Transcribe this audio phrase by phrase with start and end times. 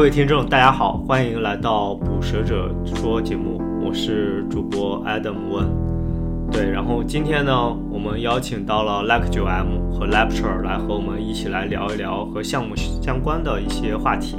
[0.00, 6.50] 各位听众，大家好，欢迎来到《捕蛇者说》节目，我是主播 Adam Wen。
[6.50, 7.52] 对，然后今天呢，
[7.92, 14.38] 我们邀请到了 Like 九 M 和 Lecture 来和我们一起来聊一聊和项目相关的一些话题。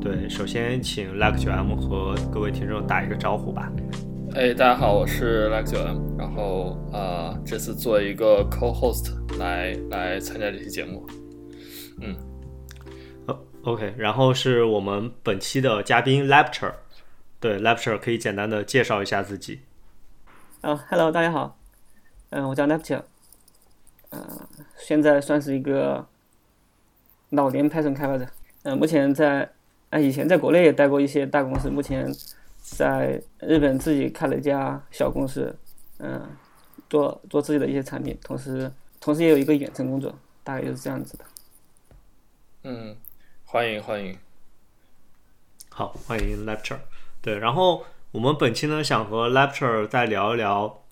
[0.00, 3.70] 对，首先请 Like 九 M 和各位听众打一个招呼吧。
[4.36, 11.04] 哎，大家好，我是 Like 九 M，然后、呃，这次做一个 co-host 来来参加这期节目。
[12.00, 12.14] 嗯，
[13.68, 16.72] OK，然后是我们本期的嘉宾 Lecture。
[17.38, 19.60] 对，Lecture 可以简单的介绍一下自己。
[20.62, 21.58] 啊、h e l l o 大家好，
[22.30, 23.02] 嗯、我叫 Lecture，
[24.08, 24.26] 嗯、
[24.78, 26.06] 现在算是一个
[27.28, 28.26] 老年 Python 开发者，
[28.62, 29.50] 嗯、目前在，
[29.90, 32.10] 啊，以前在国内也待过一些大公司，目前
[32.58, 35.54] 在日本自己开了一家小公司，
[35.98, 36.26] 嗯、
[36.88, 41.24] 做做自己的一些产品，同时同时也有一个远程工作，大概就是这样子的。
[42.64, 42.96] 嗯，
[43.50, 44.14] 欢迎欢迎。
[45.70, 46.80] 好，欢迎 Lecture。
[47.22, 50.82] 对，然后我们本期呢想和 Lecture 再聊一聊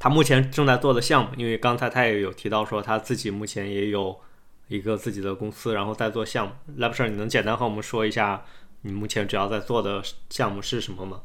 [0.00, 4.18] 他目前正在做的项目，因为刚才他也有提到说他自己目前也有
[4.66, 6.54] 一个自己的公司，然后在做项目。
[6.76, 8.44] Lecture，你能简单和我们说一下
[8.80, 11.22] 你目前主要在做的项目是什么吗？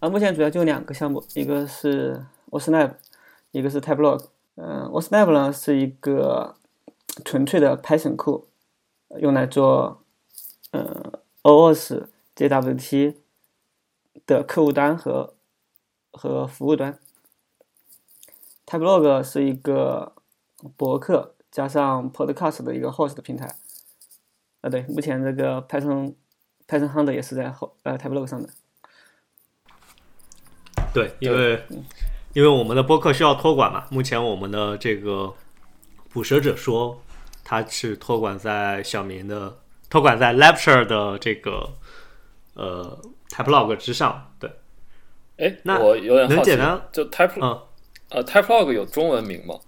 [0.00, 2.94] 啊，目前主要就两个项目，一个是 OSnap，
[3.50, 4.24] 一个是 Typelog。
[4.54, 6.54] 嗯，OSnap 呢是一个
[7.26, 8.48] 纯粹的 Python 库，
[9.18, 10.02] 用来做
[10.72, 13.14] 呃 OOS JWT
[14.26, 15.34] 的客户端和
[16.12, 16.98] 和服务端。
[18.66, 20.12] Tabelog 是一个
[20.76, 23.56] 博客加上 Podcast 的一个 host 平台。
[24.60, 26.14] 啊，对，目前这个 Python
[26.66, 28.48] Python Hunter 也是在后呃 Tabelog 上的。
[30.92, 31.62] 对，因为
[32.32, 35.32] 因为我们的播客需要托管嘛，目前我们的这个
[36.10, 37.00] 捕蛇者说，
[37.48, 39.56] 它是托管在小明的
[39.88, 41.74] 托管在 Lecture 的这个
[42.54, 44.34] 呃 Typelog 之上。
[44.40, 44.50] 对，
[45.36, 47.62] 哎，那我有点好奇能简单，就 Type 嗯，
[48.10, 49.60] 呃 Typelog 有中文名吗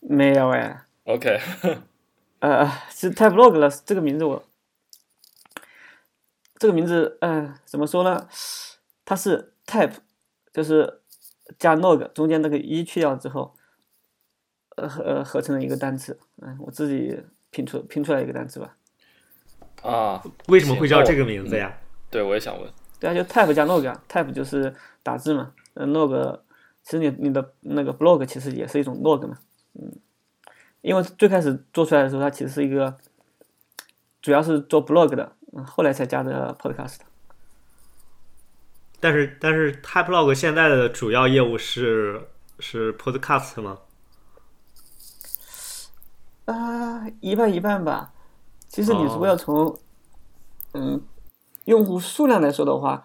[0.00, 1.38] 没有哎，？OK，
[2.40, 4.44] 呃，其实 Typelog 了这个名字我，
[6.58, 8.28] 这个名字，呃，怎么说呢？
[9.04, 9.94] 它是 type，
[10.52, 11.00] 就是
[11.60, 13.54] 加 log 中间那个一去掉之后，
[14.76, 18.76] 呃合呃合成了一个单词，嗯、我自己拼出拼出来一个单词吧。
[19.82, 21.76] 啊，为什么会叫这个名字呀？
[22.10, 22.70] 对，我也想问。
[23.00, 26.40] 对啊，就 type 加 log 啊，type 就是打字嘛，呃 log
[26.82, 29.38] 其实你你的那个 blog 其实也是一种 log 嘛，
[29.74, 29.92] 嗯，
[30.82, 32.96] 因为最开始做出来的时候，它其实是一个
[34.20, 36.98] 主要是做 blog 的，嗯，后来才加的 podcast。
[39.00, 42.28] 但是但是 Typelog 现在的主要业务是
[42.60, 43.80] 是 Podcast 吗？
[46.52, 48.12] 啊、一半一半吧。
[48.68, 49.78] 其实你如果哦要从、
[50.74, 51.00] 嗯
[51.64, 53.04] 用户数量来说的话，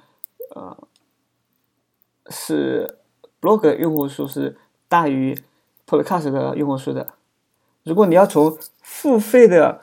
[0.56, 0.76] 呃，
[2.30, 2.98] 是
[3.40, 5.38] blog 用户数是大于
[5.86, 7.14] podcast 的用户数的。
[7.84, 9.80] 如果你要从付费的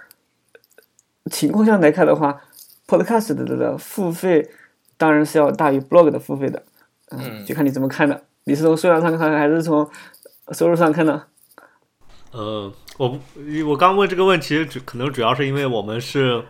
[1.31, 2.41] 情况下来看的话
[2.89, 4.51] ，podcast 的的付费
[4.97, 6.65] 当然是要大于 blog 的付费的。
[7.11, 8.25] 嗯就看你怎么看的。
[8.43, 9.89] 你是从数量上看，还是从
[10.51, 11.27] 收入上看呢？
[12.35, 13.21] 呃，我不
[13.69, 16.45] 我刚问这个问题，主可能主要是因为我们是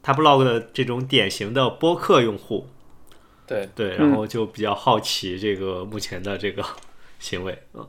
[0.00, 2.68] Typelog 的这种典型的播客用户，
[3.44, 6.64] 对，对，嗯然后就比较好奇这个目前的这个
[7.18, 7.84] 行为，嗯，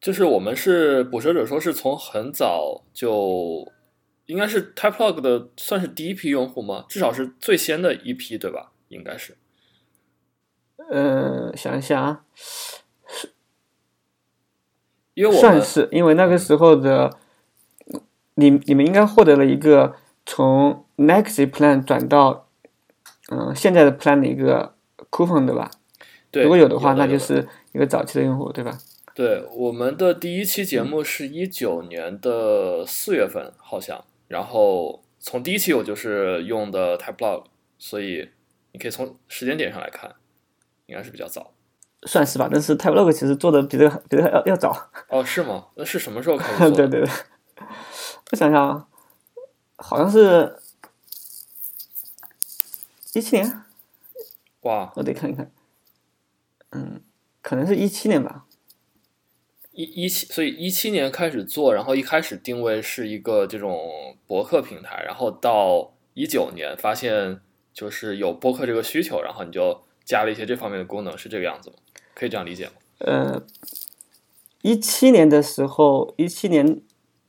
[0.00, 3.70] 就是我们是捕蛇者说是从很早就
[4.24, 6.86] 应该是 Typelog 的算是第一批用户吗？
[6.88, 8.72] 至少是最先的一批，对吧？
[8.88, 9.36] 应该是。
[10.90, 12.24] 呃，想一想啊，
[15.16, 17.16] 因为我算是，因为那个时候的
[18.34, 19.96] 你你们应该获得了一个
[20.26, 22.46] 从 Next Plan 转到
[23.28, 24.74] 嗯、现在的 Plan 的一个
[25.10, 25.68] coupon 对吧？
[26.30, 28.78] 对如果有的话，那就是一个早期的用户对吧？
[29.14, 34.04] 对，我们的第一期节目是一九年的四月份，好像。
[34.28, 37.44] 然后从第一期我就是用的 Typelog，
[37.78, 38.28] 所以
[38.72, 40.14] 你可以从时间点上来看，
[40.86, 41.52] 应该是比较早。
[42.02, 44.90] 算是吧，但是 Typelog 其实做的比这个比这个要要早。
[45.08, 45.66] 哦，是吗？
[45.74, 46.88] 那是什么时候开始 做的？
[46.88, 47.10] 对对对，
[48.30, 48.86] 我想想啊，
[49.76, 50.56] 好像是
[53.14, 53.62] 一七年，
[54.62, 55.50] 哇，我得看一看。
[56.70, 57.00] 嗯，
[57.42, 58.44] 可能是一七年吧。
[59.72, 67.40] 一一七，所以一七年开始做，然后一开始定位是一个这种博客平台，然后到一九年发现
[67.72, 71.76] 就是有播客这个需求，然后你就加了一些这方面的功能，是这个样子吗？
[72.16, 72.72] 可以这样理解吗？
[73.00, 73.42] 呃，
[74.62, 76.80] 一七年的时候，一七年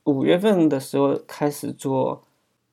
[0.04, 2.24] 五月份的时候开始做，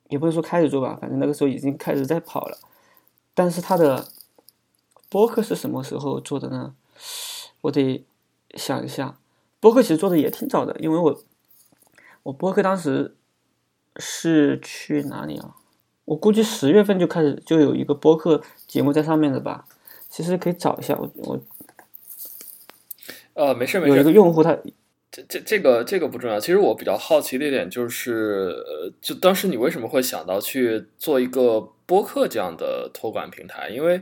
[0.08, 2.58] 也不能说开始做吧，反正那个时候已经开始在跑了。
[3.34, 4.08] 但是他的
[5.10, 6.74] 播客是什么时候做的呢？
[7.60, 8.06] 我得
[8.56, 9.20] 想一下。
[9.60, 11.22] 播客其实做的也挺早的，因为我
[12.24, 13.18] 我播客当时
[13.98, 15.58] 是去哪里啊？
[16.06, 19.68] 我估计十月份就开始就有一个播客节目在上面的吧。
[20.08, 21.40] 其实可以找一下我我
[23.36, 24.58] 呃，没事没事有一个，用户他
[25.12, 26.40] 这这这个这个不重要。
[26.40, 33.70] 其实我比较好奇的一点就是，呃，就当时你为什么会想到去做一个播客这样的托管平台？
[33.70, 34.02] 因为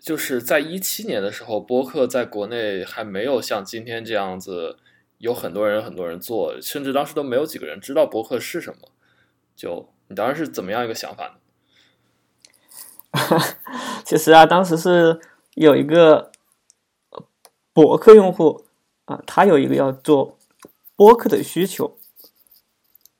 [0.00, 4.76] 就是在一七年的时候，播客在国内还没有像今天这样子
[5.18, 8.88] 有很多人很多人做，甚至当时都没有几个人知道播客是什么。
[9.56, 11.38] 就你当时是怎么样一个想法呢？
[14.04, 15.18] 其实啊，当时是
[15.54, 16.32] 有一个呃
[17.74, 18.64] 博客用户
[19.04, 20.38] 啊，他有一个要做
[20.96, 21.96] 播客的需求。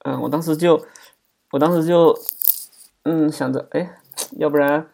[0.04, 0.86] 嗯，我当时就，
[1.50, 2.16] 我当时就，
[3.02, 3.98] 嗯，想着，哎，
[4.38, 4.88] 要不然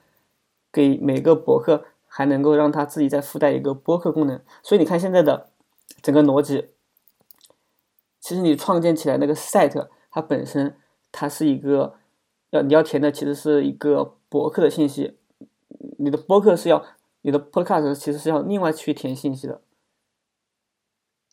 [0.72, 4.40] 给每个博客还能够让他自己再附带一个播客功能。
[4.62, 5.50] 所以你看现在的
[6.00, 6.68] 整个逻辑，
[8.18, 10.74] 其实你创建起来那个 site，它本身
[11.12, 11.96] 它是一个
[12.50, 15.18] 要你要填的其实是一个博客的信息，
[15.98, 16.84] 你的播客是要
[17.22, 19.62] 你的 podcast 其实是要另外去填信息的。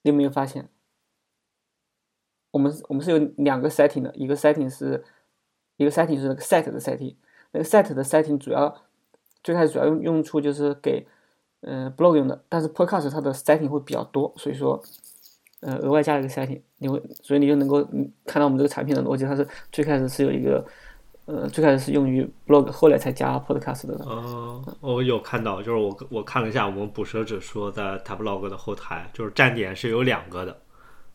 [0.04, 0.70] 你有没有发现？
[2.52, 5.04] 我们我们是有两个 setting 的，一个 setting 是
[5.76, 7.16] 一个 setting 是那个 set 的 setting，
[7.52, 8.84] 那个 set 的 setting 主要
[9.44, 11.08] 最开始主要用用处就是给
[11.62, 14.82] 嗯、blog 用的，但是 podcast 它的 setting 会比较多，所以说
[15.62, 17.84] 呃额外加了一个 setting，你会所以你就能够
[18.26, 20.66] 看到我们这个产品的逻辑，它是最开始是有一个
[21.28, 23.94] 呃最开始是用于 blog，后来才加 podcast 的。
[24.06, 30.58] 哦，我有看到，就是我我看了一下我们捕蛇者说在 Tablog 的后台，就是站点是有两个的，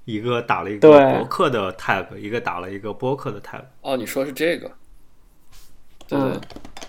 [0.05, 3.63] 一个打了一个博客的 tag，一个打了一个播客的 tag。
[3.81, 4.71] 哦，你说是这个？
[6.07, 6.41] 对对，嗯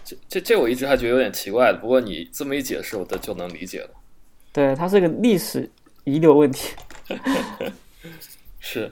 [0.04, 3.90] 这这这我一直还觉得有点奇怪的，不过你这么一解释，我的就能理解了。
[4.52, 5.72] 对，它是个历史
[6.04, 6.76] 遗留问题。
[8.60, 8.92] 是，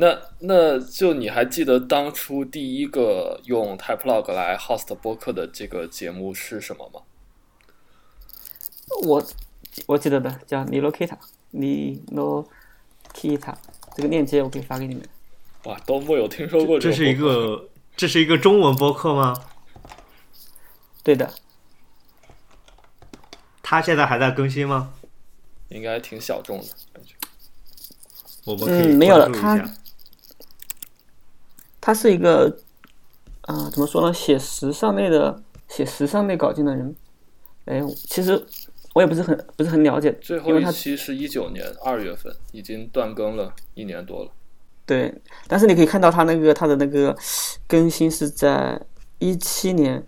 [0.00, 7.02] 那那就你还记得当初第一个用 Typelog 来 host 播客的这个节目是什么吗？
[9.02, 9.22] 我
[9.84, 13.54] 我记得的叫 Nilokita，Nilokita，
[13.94, 15.06] 这个链接我可以发给你们。
[15.64, 19.36] 哇，都没有听说过这是一个这是一个中文播客吗？
[21.02, 21.30] 对的，
[23.62, 24.94] 它现在还在更新吗？
[25.68, 26.64] 应该挺小众的
[26.94, 27.14] 感觉。
[28.46, 29.70] 我们可以嗯没有了关注一它下
[31.80, 32.56] 他是一个
[33.42, 34.12] 啊、怎么说呢？
[34.12, 36.94] 写时尚类的，写时尚类稿件的人。
[37.64, 38.40] 哎，其实
[38.94, 44.30] 我也不是很不是很了解，最后一期是一九年二月份，已经断更了一年多了。
[44.86, 45.12] 对，
[45.46, 47.16] 但是你可以看到他那个他的那个
[47.66, 48.80] 更新是在
[49.18, 50.04] 一七年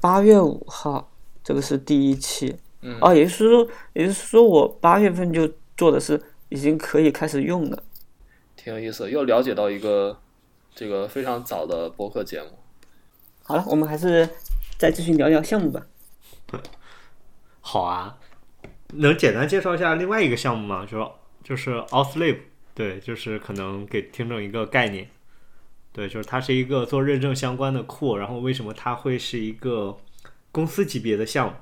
[0.00, 1.10] 八月五号，
[1.42, 2.56] 这个是第一期。
[2.82, 7.82] 嗯哦，也就是说，也就是说我八月份就做的是已经可以开始用了。
[8.56, 10.16] 挺有意思，又了解到一个
[10.78, 12.50] 这个非常早的播客节目。
[13.42, 14.28] 好了，我们还是
[14.78, 15.84] 再继续聊聊项目吧。
[17.60, 18.16] 好啊，
[18.92, 20.86] 能简单介绍一下另外一个项目吗？
[20.88, 21.10] 就是
[21.42, 22.38] 就是 Outlib，
[22.76, 25.10] 对，就是可能给听众一个概念。
[25.92, 29.98] 对，就是它是一个做认证相关的库，然后为什么它会是一个
[30.52, 31.54] 公司级别的项目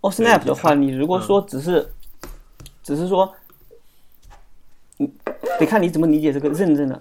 [0.00, 1.92] ？o s n a p 的话，你如果说只是，
[2.82, 3.39] 只是说，你
[5.60, 7.00] 得看你怎么理解这个认证了。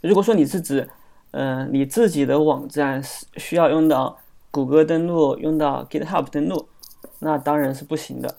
[0.00, 0.88] 如果说你是指，
[1.30, 4.18] 呃，你自己的网站是需要用到
[4.50, 6.68] 谷歌登录，用到 GitHub 登录，
[7.20, 8.36] 那当然是不行的。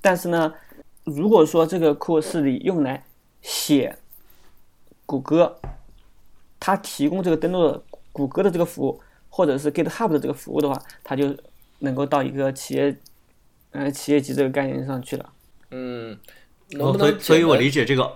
[0.00, 0.52] 但是呢，
[1.04, 3.04] 如果说这个库是你用来
[3.40, 3.96] 写
[5.06, 5.56] 谷歌，
[6.58, 9.00] 它提供这个登录谷歌的这个服务，
[9.30, 11.34] 或者是 GitHub 的这个服务的话，它就
[11.78, 12.96] 能够到一个企业，
[13.70, 15.32] 呃，企业级这个概念上去了。
[15.70, 16.18] 嗯，
[16.76, 18.10] 能哦，不能所以所以我理解这个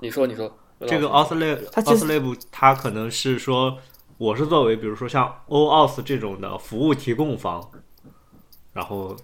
[0.00, 0.50] 你说，你说
[0.86, 3.78] 这个老 Outlib 它其实 Outlib 它可能是说，
[4.18, 7.70] 我是作为比如说像 OAuth 这种的服务提供方，
[8.72, 9.14] 然后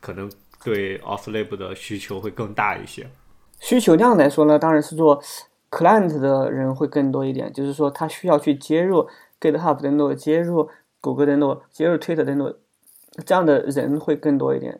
[0.00, 0.30] 可能
[0.62, 3.08] 对 Outlib 的需求会更大一些。
[3.60, 5.22] 需求量来说呢，当然是做
[5.70, 9.08] client 的人会更多一点，就是说他需要去接入
[9.40, 10.68] GitHub 登录、接入
[11.00, 12.54] 谷歌登录、接入 Twitter 登录，
[13.26, 14.78] 这样的人会更多一点。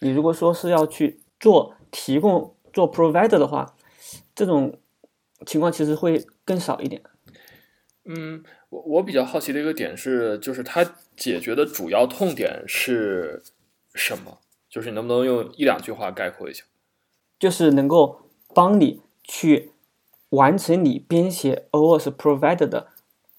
[0.00, 3.74] 你如果说是要去做提供做 provider 的话，
[4.34, 4.78] 这种
[5.46, 7.02] 情况其实会更少一点。
[8.04, 10.84] 嗯，我我比较好奇的一个点是，就是它
[11.16, 13.42] 解决的主要痛点是
[13.94, 14.38] 什么？
[14.68, 16.64] 就是你能不能用一两句话概括一下？
[17.38, 18.22] 就是能够
[18.54, 19.72] 帮你去
[20.30, 22.88] 完成你编写 OS provider 的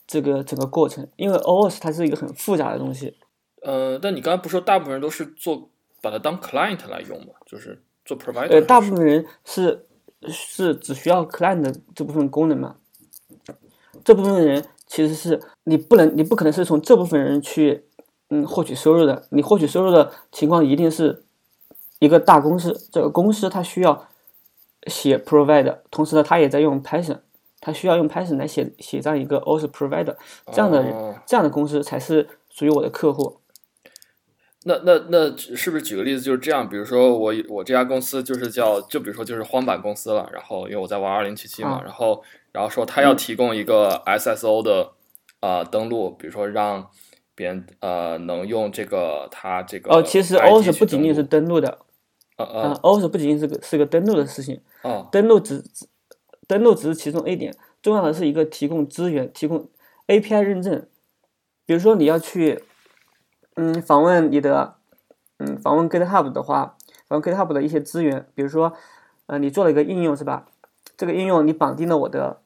[0.08, 3.18] 这个整个过程，因为 OS 它是一个很复杂的东西。
[3.62, 5.70] 呃，但你刚才不是说大部分人都是做
[6.02, 7.34] 把它当 client 来用吗？
[7.46, 8.52] 就是做 provider。
[8.52, 9.86] 呃，大部分人是
[10.28, 12.76] 是只需要 client 的这部分功能嘛？
[14.04, 17.86] 这部分人其实是你不能，你不可能是从这部分人去
[18.30, 19.28] 嗯获取收入的。
[19.30, 21.24] 你获取收入的情况一定是
[22.00, 24.08] 一个大公司，这个公司它需要
[24.88, 27.20] 写 provide，同时呢，它也在用 Python，
[27.60, 30.16] 它需要用 Python 来写写这样一个 OS provider，
[30.52, 33.39] 这样的这样的公司才是属于我的客户。
[34.66, 36.68] 那那那是不是举个例子就是这样？
[36.68, 44.92] 比如说我我这家公司就是叫，就比如说就是荒坂公司了，然后因为我在玩二零七七嘛，啊然后然后说他要提供一个 SSO 的
[45.40, 46.90] 呃登录，比如说让
[47.36, 51.80] 别人呃能用这个他这个哦，其实 OS 去不仅仅是登录的，
[52.36, 55.88] 呃嗯呃，OS 不仅仅是个是个登录的事情，哦登录只只
[56.48, 59.70] 登录只是其中一点，重要的是一个提供资源、提供
[60.08, 60.86] API 认证。
[61.66, 62.64] 比如说你要去，
[63.62, 64.76] 嗯，访问你的，
[65.40, 66.78] 嗯，访问 GitHub 的话，
[67.10, 68.72] 访问 GitHub 的一些资源，比如说，
[69.26, 70.48] 呃，你做了一个应用是吧？
[70.96, 72.40] 这个应用你绑定了我的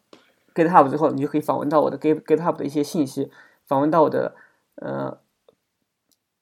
[0.55, 3.32] GitHub 之后，你就可以访问到我的 Git GitHub 的一些信息，
[3.67, 4.34] 访问到我的，
[4.77, 5.20] 呃，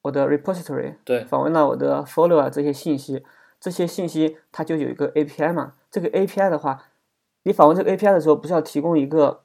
[0.03, 3.25] 我的 repository，对访问到我的 follow 啊这些信息，
[3.59, 5.73] 这些信息它就有一个 API 嘛。
[5.91, 6.85] 这个 API 的话，
[7.43, 9.41] 你访问这个 API 的时候，不是要提供一个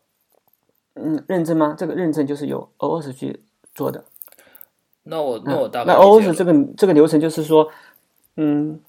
[0.94, 1.74] 嗯认证吗？
[1.76, 4.04] 这个认证就是由 OS 去做的。
[5.08, 7.70] 那我那我大概嗯那 OS 这个这个流程就是说，
[8.36, 8.80] 嗯，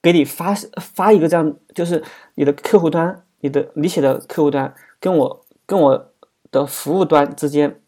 [0.00, 2.02] 给你发发一个这样，就是
[2.36, 6.12] 你的客户端，你的你写的客户端跟我跟我
[6.52, 7.80] 的服务端之间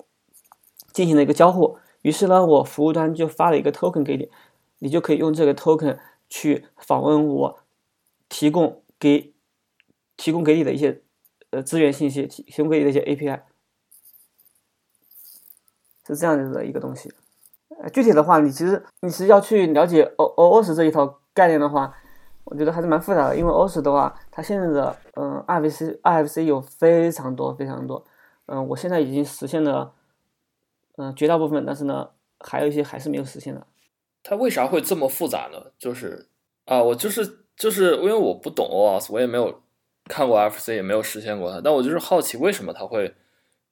[0.92, 1.78] 进行了一个交互。
[2.02, 4.28] 于是呢，我服务端就发了一个 token 给你，
[4.80, 5.98] 你就可以用这个 token
[6.28, 7.60] 去访问我
[8.28, 9.32] 提供给
[10.16, 11.02] 提供给你的一些
[11.50, 13.40] 呃资源信息，提提供给你的一些 API。
[16.06, 17.12] 是这样子的一个东西。
[17.80, 21.94] 呃，具体的话，你其实你是要去了解 O O OS 这一套概念的话，
[22.44, 23.36] 我觉得还是蛮复杂的。
[23.36, 28.04] 因为 OS 的话，它现在的嗯 RFC RFC 有非常多非常多，
[28.46, 29.92] 嗯，我现在已经实现了
[30.96, 32.08] 嗯绝大部分，但是呢，
[32.40, 33.66] 还有一些还是没有实现的。
[34.22, 35.72] 它为啥会这么复杂呢？
[35.78, 36.28] 就是
[36.64, 39.60] 啊，我就是就是因为我不懂 OS，我也没有
[40.04, 43.14] 看过 RFC，也没有实现过它，但我就是好奇为什么它会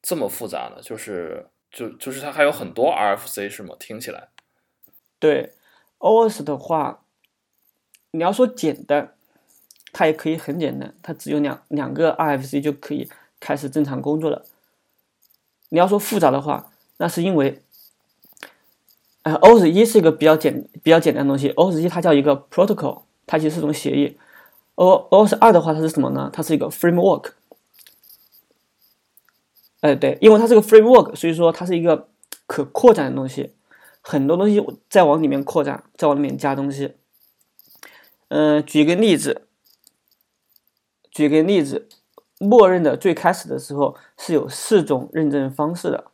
[0.02, 0.82] 这么复杂呢？
[0.82, 3.74] 就是就就是它还有很多 RFC 是吗？
[3.78, 4.28] 听起来
[5.18, 5.52] 对
[5.98, 7.02] OS 的话，
[8.12, 9.14] 你要说简单，
[9.92, 14.44] 它也可以很简单，它只有两两个 RFC 就可以开始正常工作了。
[15.70, 17.60] 你要说复杂的话，那是因为，
[19.22, 24.16] 呃，OS 一是一个比较简比较简单的东西，OS 一它叫一个 protocol，它其实是一种协议。
[24.76, 26.30] O OS 二的话，它是什么呢？
[26.32, 27.32] 它是一个 framework。
[29.84, 32.08] 哎，对，因为它是个 framework，所以说它是一个
[32.46, 33.52] 可扩展的东西，
[34.00, 36.94] 很多东西再往里面扩展，再往里面加东西。
[38.28, 39.46] 嗯、举个例子，
[41.10, 41.86] 举个例子，
[42.38, 46.04] 默认的最开始的时候是有四种认证方式的。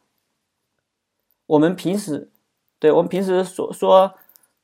[1.46, 2.28] 我们平时，
[2.80, 4.14] 对我们平时所说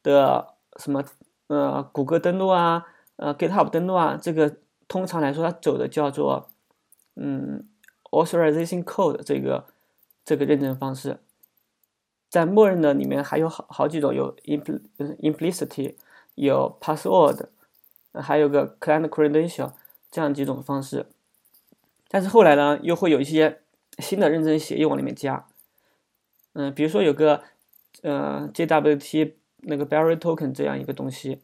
[0.02, 1.04] 的什么
[1.46, 2.84] 呃，谷歌登录啊，
[3.14, 4.56] 呃，GitHub 登录啊，这个
[4.88, 6.48] 通常来说它走的叫做
[7.14, 7.68] 嗯
[8.24, 9.66] authorization code 这个
[10.24, 11.18] 这个认证方式。
[12.28, 15.94] 在默认的里面还有好好几种，有 impl 呃 implicit，
[16.34, 17.46] 有 password，
[18.12, 19.72] 还有个 client credential
[20.10, 21.06] 这样几种方式。
[22.08, 23.60] 但是后来呢，又会有一些
[23.98, 25.46] 新的认证协议往里面加。
[26.54, 27.42] 嗯，比如说有个
[28.02, 31.40] 呃 JWT 那个 Barrier Token 这样一个东西，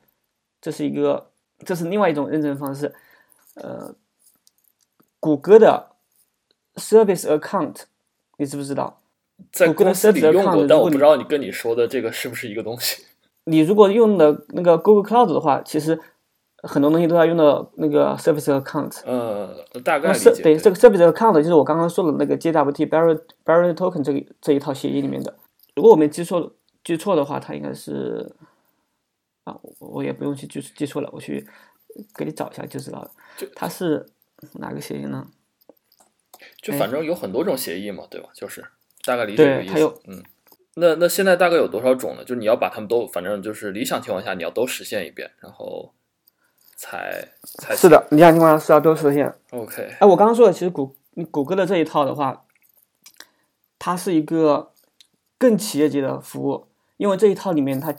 [0.61, 2.95] 这是一个这是另外一种认证方式。
[3.55, 3.95] 呃，
[5.21, 5.92] 谷歌的
[6.76, 7.83] Service Account
[8.38, 9.00] 你知不知道？
[9.50, 13.05] 在公司里用过，但我不知道你跟你说的这个是不是一个东西。
[13.45, 15.99] 你如果用的那个 Google Cloud 的话，其实
[16.62, 19.00] 很多东西都要用到那个 Service Account。
[19.05, 19.52] 呃，
[19.83, 20.35] 大概那理解。
[20.35, 25.35] 是对这个 Service Account 就是我刚刚说的那个 JWT Barrier Barrier Token 这个这一套协议里面的。
[25.75, 26.52] 如果我没记错
[26.85, 28.33] 记错的话，它应该是
[29.43, 31.45] 啊，我我也不用去记记错了，我去
[32.14, 33.47] 给你找一下就知道了就。
[33.57, 34.07] 它是
[34.52, 35.26] 哪个协议呢？
[36.62, 38.28] 就反正有很多种协议嘛，对吧？
[38.33, 38.64] 就是
[39.04, 40.02] 大概理解这个意对它有思。
[40.07, 40.23] 嗯，
[40.76, 42.23] 那那现在大概有多少种呢？
[42.23, 45.92] 就是你要把它们都，反正就是理想情况下你要都实现一遍，然后
[46.76, 47.28] 才
[47.59, 49.35] 才是的，理想情况下是要都实现。
[49.50, 49.97] OK。
[49.99, 50.97] 哎，我刚刚说的，其实谷
[51.31, 52.45] 谷歌的这一套的话，
[53.78, 54.73] 它是一个
[55.37, 57.95] 更企业级的服务，因为这一套里面它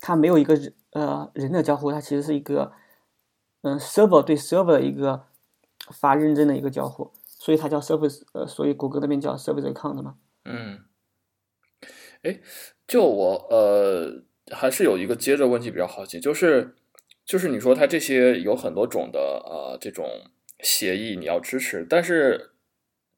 [0.00, 2.72] 它没有一个人呃人的交互，它其实是一个
[3.60, 5.24] 嗯，server 对 server 的一个
[5.92, 10.16] 发认证的一个交互，所以它叫 service，呃，所以谷歌那边叫 service account 嘛。
[10.44, 10.80] 嗯，
[12.22, 12.40] 哎，
[12.86, 16.74] 就我呃还是有一个接着问题比较好奇，就是
[17.24, 20.06] 就是你说它这些有很多种的呃这种
[20.60, 22.50] 协议你要支持，但是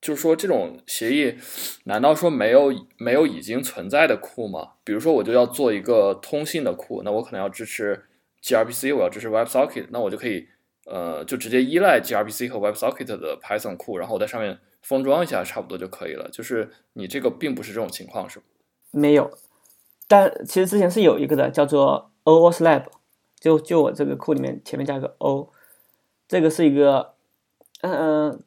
[0.00, 1.36] 就是说这种协议
[1.84, 4.72] 难道说没有没有已经存在的库吗？
[4.84, 8.04] 比如说我就要做一个通信的库，那我可能要支持
[8.42, 10.48] gRPC，我要支持 WebSocket，那我就可以
[10.90, 16.28] 呃就直接依赖 gRPC 和 WebSocket 的 Python 库，然后我在上面封装一下，差不多就可以了。
[16.30, 18.42] 就是你这个并不是这种情况，是？
[18.90, 19.30] 没有，
[20.08, 22.86] 但其实之前是有一个的，叫做 OOSLab，
[23.38, 25.52] 就就我这个库里面前面加个 O，
[26.26, 27.14] 这个是一个，
[27.82, 28.42] 嗯嗯，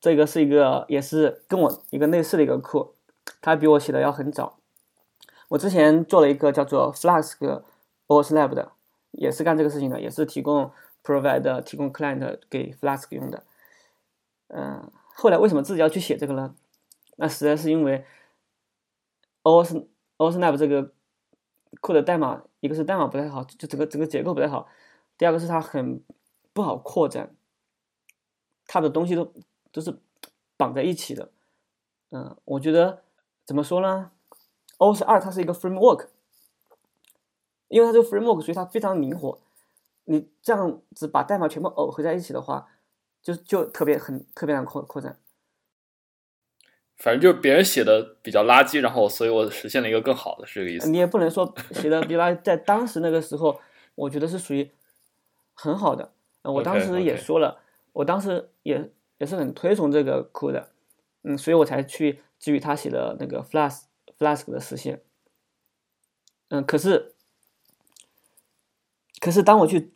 [0.00, 2.94] 这个是一个也是跟我一个类似的一个库，
[3.42, 4.58] 它比我写的要很早。
[5.50, 7.62] 我之前做了一个叫做 Flask
[8.06, 8.72] OOSLab 的，
[9.10, 10.72] 也是干这个事情的，也是提供
[11.04, 13.44] provide 提供 client 给 Flask 用的。
[14.48, 16.56] 嗯，后来为什么自己要去写这个呢？
[17.16, 18.04] 那实在是因为
[19.42, 20.92] OS OSNAP 这个
[21.80, 24.66] 库的代码，一个是代码不太好，就整个整个结构不太好；
[25.18, 26.02] 第二个是它很
[26.52, 27.34] 不好扩展，
[28.66, 29.32] 它的东西都
[29.70, 30.00] 都是
[30.56, 31.30] 绑在一起的。
[32.10, 33.02] 嗯，我觉得
[33.44, 34.10] 怎么说呢
[34.78, 36.08] ？OS 二它是一个 framework，
[37.68, 39.38] 因为它这个 framework，所以它非常灵活。
[40.04, 42.68] 你这样子把代码全部耦合在一起的话，
[43.22, 45.18] 就就特别很特别难扩扩展。
[46.96, 50.88] 反正就是别人写的比较垃圾，然后所以我实现了一个更好的，是这个意思。
[50.88, 53.60] 你也不能说写的比垃圾， 在当时那个时候，
[53.96, 54.70] 我觉得是属于
[55.54, 56.12] 很好的。
[56.42, 57.62] 嗯我当时也说了
[57.94, 60.70] 我当时也也是很推崇这个库的，
[61.22, 63.84] 嗯，所以我才去基于他写的那个 Flask
[64.18, 65.02] Flask 的实现。
[66.48, 67.14] 嗯，可是
[69.20, 69.93] 可是当我去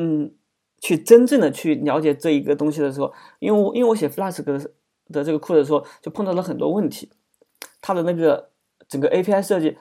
[0.00, 0.32] 嗯
[0.80, 4.70] 去真正的去了解这一个东西的时候，因为我因为我写 Flask 的
[5.10, 7.10] 的这个库的时候，就碰到了很多问题，
[7.80, 8.50] 它的那个
[8.88, 9.76] 整个 API 设计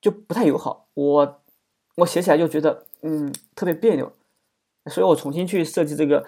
[0.00, 1.42] 就不太友好，我
[1.98, 4.12] 我写起来就觉得嗯特别别扭，
[4.90, 6.26] 所以我重新去设计这个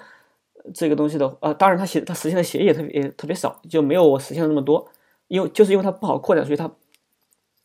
[0.72, 4.88] 这个东西的呃，当然它写它实现的协议也特别也特别少，就没有我实现的那么多，
[5.26, 6.70] 因为就是因为它不好扩展，所以它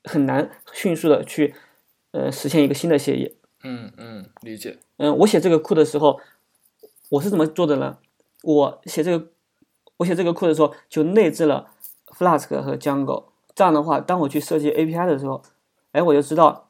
[0.06, 1.54] 很难迅速的去
[2.14, 3.38] 呃实现一个新的协议。
[3.64, 4.80] 嗯嗯，理解。
[4.98, 6.20] 嗯，我写这个库的时候，
[7.10, 7.98] 我是怎么做的呢？
[8.44, 9.28] 我写这个
[9.98, 11.72] 我写这个库的时候，就内置了
[12.08, 13.26] Flask 和 Django。
[13.54, 15.44] 这样的话，当我去设计 API 的时候，
[15.92, 16.70] 哎，我就知道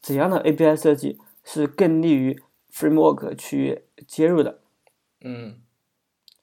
[0.00, 4.58] 怎样的 API 设计是更利于 Framework 去接入的。
[5.20, 5.60] 嗯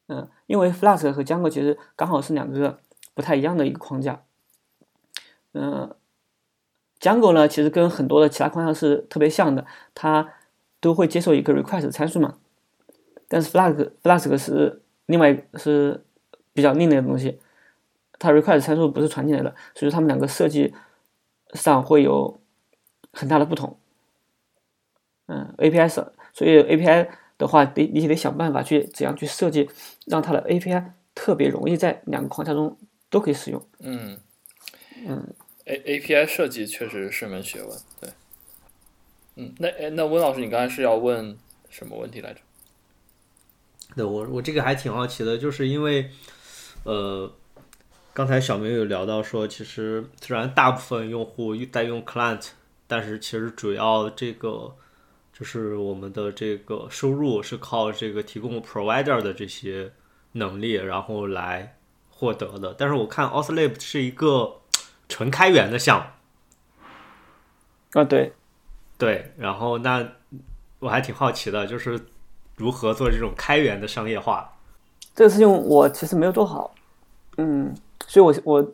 [0.08, 2.80] 嗯，因为 Flask 和 Django 其实刚好是两个
[3.14, 4.24] 不太一样的一个框架。
[5.54, 5.96] 嗯
[7.00, 10.34] ，Django 呢，其实跟很多的其他框架是特别像的，它
[10.80, 12.38] 都会接受一个 request 参数嘛。
[13.28, 16.04] 但是 Flask Flask 是另外是
[16.54, 17.40] 比较另类的东西，
[18.18, 20.74] 它 request 参数不是传进来的，所以说它们两个设计
[21.54, 22.40] 上会有
[23.14, 23.78] 很大的不同。
[25.28, 27.08] 嗯，API 是，所以 API
[27.38, 29.70] 的话，得你得想办法去怎样去设计，
[30.08, 30.84] 让它的 API
[31.14, 32.76] 特别容易在两个框架中
[33.12, 33.64] 都可以使用。
[33.80, 34.18] 嗯
[35.06, 35.28] 嗯
[35.70, 38.10] ，A A P I 设计确实是门学问，对。
[39.36, 41.38] 嗯，那哎，那温老师，你刚才是要问
[41.70, 42.42] 什么问题来着？
[43.96, 46.12] 对我我这个还挺好奇的，就是因为，
[46.84, 47.32] 呃，
[48.14, 52.50] 刚才小明有聊到说，其实虽然大部分用户在用 client，
[52.86, 54.76] 但是其实主要这个
[55.32, 59.92] 就是我们的这个收入是靠这个提供 provider 的这些
[60.34, 61.78] 能力，然后来
[62.10, 62.76] 获得的。
[62.78, 64.59] 但是我看 OSLab 是一个
[65.10, 66.00] 纯开源的项
[67.94, 68.32] 目，啊，对，
[68.98, 70.08] 对，然后那
[70.80, 72.00] 我还挺好奇的，就是
[72.56, 74.54] 如何做这种开源的商业化。
[75.16, 76.74] 这个事情我其实没有做好，
[77.38, 77.76] 嗯，
[78.08, 78.74] 所以我我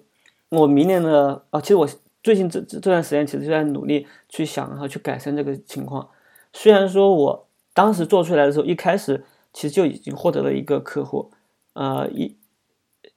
[0.50, 1.90] 我明年的啊，其实我
[2.22, 6.08] 最近这这这段时间其实就在努力去想，然后去改善这个情况。
[6.54, 11.32] 虽然说我当时做出来的时候，一开始其实就已经获得了一个客户，
[11.74, 12.38] 呃，一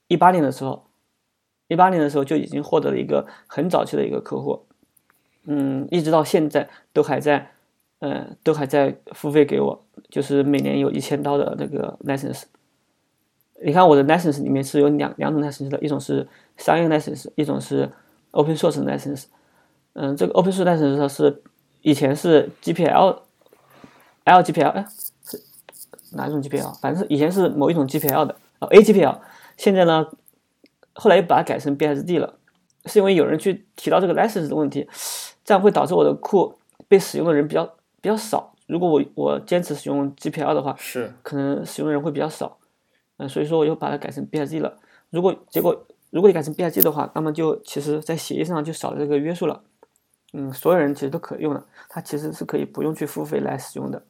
[0.06, 0.87] 一八年的时候，
[1.68, 4.66] 一八年的时候就已经获得了一个很早期的一个客户，
[5.44, 7.52] 嗯，一直到现在都还在，
[8.00, 12.44] 呃，都还在付费给我，就是每年有一千刀的那个 license。
[13.60, 16.26] 你看我的 license 里面是有两两种 license 的，一种是
[16.56, 17.90] 商业 license，一种是
[18.30, 19.24] open source license。
[19.94, 21.42] 嗯，这个 open source license 它是
[21.82, 23.18] 以前是 GPL、
[24.24, 24.86] LGPL，哎，
[25.24, 25.42] 是
[26.12, 26.72] 哪一种 GPL？
[26.80, 29.18] 反正是以前是某一种 GPL 的啊、AGPL，
[29.56, 30.06] 现在呢，
[31.00, 32.34] 后来又把它改成 BSD 了，
[32.86, 34.88] 是因为有人去提到这个 license 的问题，
[35.44, 36.58] 这样会导致我的库
[36.88, 37.64] 被使用的人比较
[38.00, 41.12] 比较少，如果我我坚持使用 GPL 的话，是。
[41.22, 42.58] 可能使用的人会比较少，
[43.18, 44.76] 嗯、所以说我又把它改成 BSD 了。
[45.10, 49.62] 如果结果如果你改成 BSD 的话，那么就其实在协议上就少了这个约束了，
[50.32, 54.02] 嗯，所有人其实都可以用的，它其实是可以不用去付费来使用的。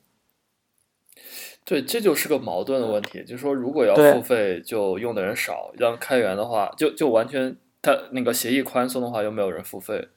[1.69, 10.09] 对，这就是个矛盾的问题，就是说如果要付费，就用的人少；让开源的话，就就完全它那个协议宽松的话，又没有人付费。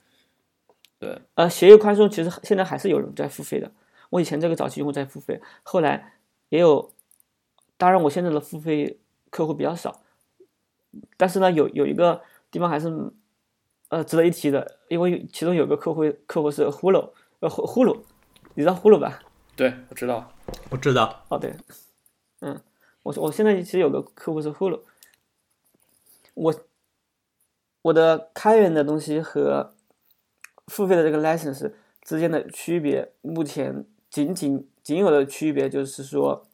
[0.98, 3.70] 对，呃，协议宽松其实现在还是有人在付费的。
[4.12, 6.14] 我以前这个早期用户在付费，后来
[6.48, 6.90] 也有，
[7.76, 8.98] 当然我现在的付费
[9.30, 10.00] 客户比较少，
[11.18, 12.88] 但是呢，有有一个地方还是
[13.90, 17.10] 呃值得一提的，因为其中有个客户客户是 Hulu，
[17.42, 18.00] 呃呼呼噜，
[18.54, 19.22] 你知道呼噜吧？
[19.56, 20.32] 对，我知道。
[20.70, 21.54] 我知道，哦对，
[22.40, 22.60] 嗯，
[23.04, 24.82] 我我现在其实有个客户是 Hulu，
[26.34, 26.56] 我
[27.84, 29.74] 我的开源的东西和
[30.68, 36.48] 付费的这个 license 之间的区别，目前仅仅仅有的区别就是说，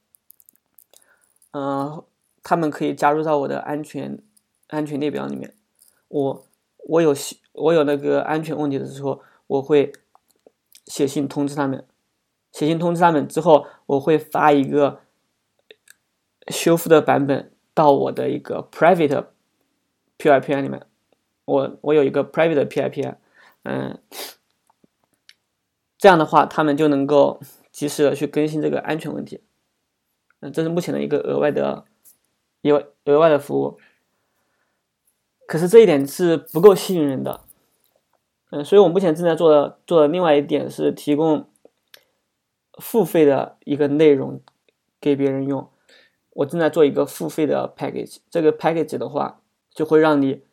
[1.52, 2.06] 呃，
[2.44, 4.20] 他们可以加入到我的安全
[4.68, 5.54] 安全列表里面。
[6.10, 6.48] 我
[6.86, 7.16] 我有
[7.54, 9.92] 我有那个安全问题的时候，我会
[10.86, 11.86] 写信通知他们，
[12.52, 15.02] 写信通知他们之后，我会发一个
[16.48, 19.28] 修复的版本到我的一个 private
[20.18, 20.86] PIPI 里面。
[21.46, 23.16] 我我有一个 private PIPI，
[23.64, 24.00] 嗯，
[25.98, 27.40] 这样的话，他们就能够
[27.72, 29.42] 及时的去更新这个安全问题。
[30.42, 31.86] 嗯，这是目前的一个额外的、
[32.64, 33.80] 额额外的服务。
[35.48, 37.42] 可是这一点是不够吸引人的。
[38.50, 41.50] 嗯，所以我目前正在做的做的另外一点是提供
[42.78, 44.42] 付费的一个内容
[45.00, 45.70] 给别人用。
[46.32, 50.44] 我正在做一个付费的 package，这个 package 的话就会让你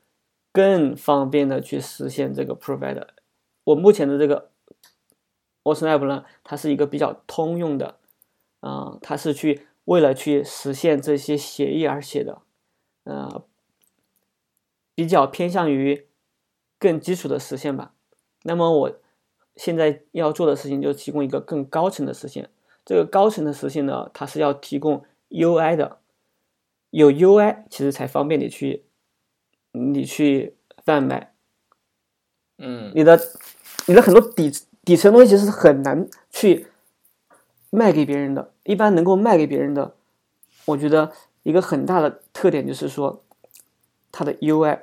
[0.53, 3.09] 更方便的去实现这个 provider。
[3.65, 4.51] 我目前的这个
[5.63, 7.99] OSNAP 呢，它是一个比较通用的，
[8.61, 12.41] 啊、它是去为了去实现这些协议而写的，
[13.05, 13.45] 呃，
[14.95, 16.07] 比较偏向于
[16.79, 17.95] 更基础的实现吧。
[18.43, 19.01] 那么我
[19.57, 22.51] 现在要做的事情就是提供一个更高层的实现。
[22.85, 25.99] 这个高层的实现呢，它是要提供 UI 的，
[26.91, 28.85] 有 UI 其实才方便你去
[29.73, 31.33] 你去贩卖。
[32.59, 33.19] 嗯，你的
[33.87, 34.53] 你的很多底
[34.85, 36.67] 底层东西其实是很难去
[37.71, 38.53] 卖给别人的。
[38.65, 39.95] 一般能够卖给别人的，
[40.67, 41.13] 我觉得
[41.43, 43.25] 一个很大的特点就是说
[44.13, 44.81] 它的 UI，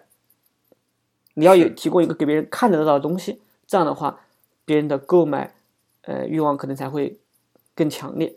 [1.36, 4.26] 你要有提供一个给别人看得到的东西，这样的话，
[4.72, 5.54] 别人的购买
[6.04, 7.20] 呃欲望可能才会
[7.76, 8.34] 更强烈。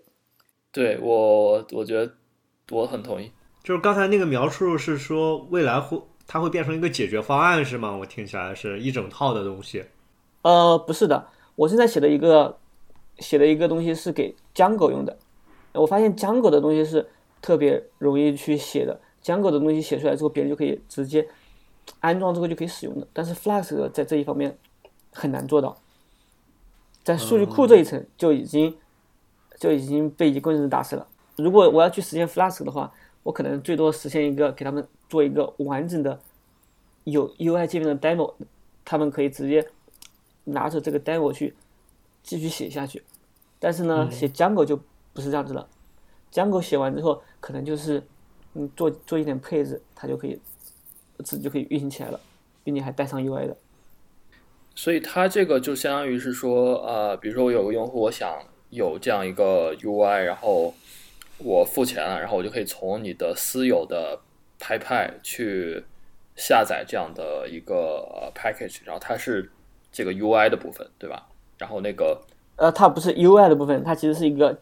[0.73, 2.12] 对我我觉得
[2.73, 3.31] 我很同意。
[3.62, 7.97] 就是刚才那个描述是说未来会它会变成一个解决方案是吗？
[7.97, 9.85] 我听起来是一整套的东西。
[10.42, 12.59] 呃，不是的，我现在写的一个
[13.20, 15.16] 写的一个东西是给 Django 用的。
[15.75, 17.09] 我发现 Django 的东西是
[17.40, 21.29] 特别容易去写的，Django 的东西写出来之后，别人就可以直接
[22.01, 23.07] 安装之后就可以使用的。
[23.12, 24.59] 但是 Flask 在这一方面
[25.12, 25.77] 很难做到，
[27.05, 28.77] 在数据库这一层就已经
[29.61, 31.07] 就已经被一棍子打死了。
[31.37, 36.19] 如果我要去实现 Flask 的话，我可能最多实现一个给他们做一个完整的
[37.05, 38.35] 有 UI 界面的 demo，
[38.85, 39.69] 他们可以直接
[40.45, 41.55] 拿着这个 demo 去
[42.23, 43.03] 继续写下去。
[43.59, 44.77] 但是呢，写 Django 就
[45.12, 45.69] 不是这样子了。
[46.33, 48.03] Django 写完之后，可能就是
[48.55, 50.40] 嗯做做一点配置，它就可以
[51.25, 52.21] 自己就可以运行起来了，
[52.62, 53.57] 并且还带上 UI 的。
[54.75, 58.39] 所以它这个就相当于是说，呃，比如说我有个用户，我想
[58.71, 60.75] 有这样一个 UI，然后
[61.39, 64.21] 我付钱了，然后我就可以从你的私有的
[64.61, 65.85] PyPy 去
[66.37, 67.75] 下载这样的一个
[68.11, 69.51] 呃 package，然后它是
[69.93, 71.29] 这个 UI 的部分，对吧？
[71.59, 72.21] 然后那个
[72.57, 74.59] 呃，它不是 UI 的部分，它其实是一个，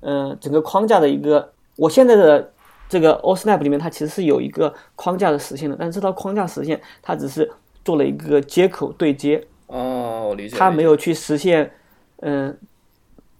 [0.00, 1.52] 嗯、整个框架的一个。
[1.76, 2.52] 我现在的
[2.88, 7.50] 这个 OSNAP 里面，它其实是有一个框架的实现的，但是这套框架实现，它只是
[7.84, 11.72] 做了一个接口对接，哦，我理解，理解它没有去实现，
[12.18, 12.58] 嗯、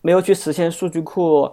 [0.01, 1.53] 没有去实现数据库。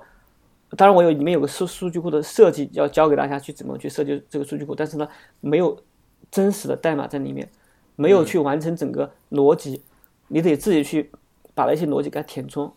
[0.75, 5.07] 当然，我有里面有个数数据库的设计，要教给大家去怎么去设计这个数据库，但是呢，
[5.39, 5.81] 没有
[6.29, 7.49] 真实的代码在里面，
[7.95, 9.81] 没有去完成整个逻辑，
[10.27, 11.09] 你得自己去
[11.55, 12.69] 把那些逻辑给它填充。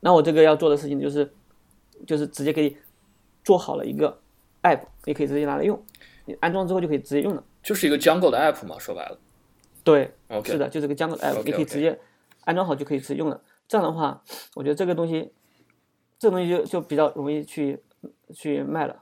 [0.00, 1.32] 那我这个要做的事情就是，
[2.04, 2.76] 就是直接给你
[3.44, 4.18] 做好了一个
[4.62, 5.80] app，你可以直接拿来用，
[6.26, 7.44] 你安装之后就可以直接用了。
[7.64, 9.18] 就是一个 Jungle 的 app 嘛，说白了。
[9.82, 11.98] 对，OK，是的，就是个 Django 的 app，OK，你可以直接
[12.44, 13.40] 安装好就可以直接用了。
[13.66, 14.22] 这样的话，
[14.54, 15.32] 我觉得这个东西，
[16.18, 17.82] 这个东西就就比较容易去
[18.34, 18.96] 去卖了。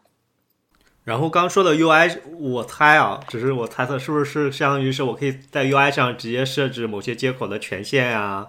[1.04, 8.48] 然后刚说的 UI，我猜啊，只是我猜测，是不是相当于是我可以在 UI 上直接设置某些接口的权限啊，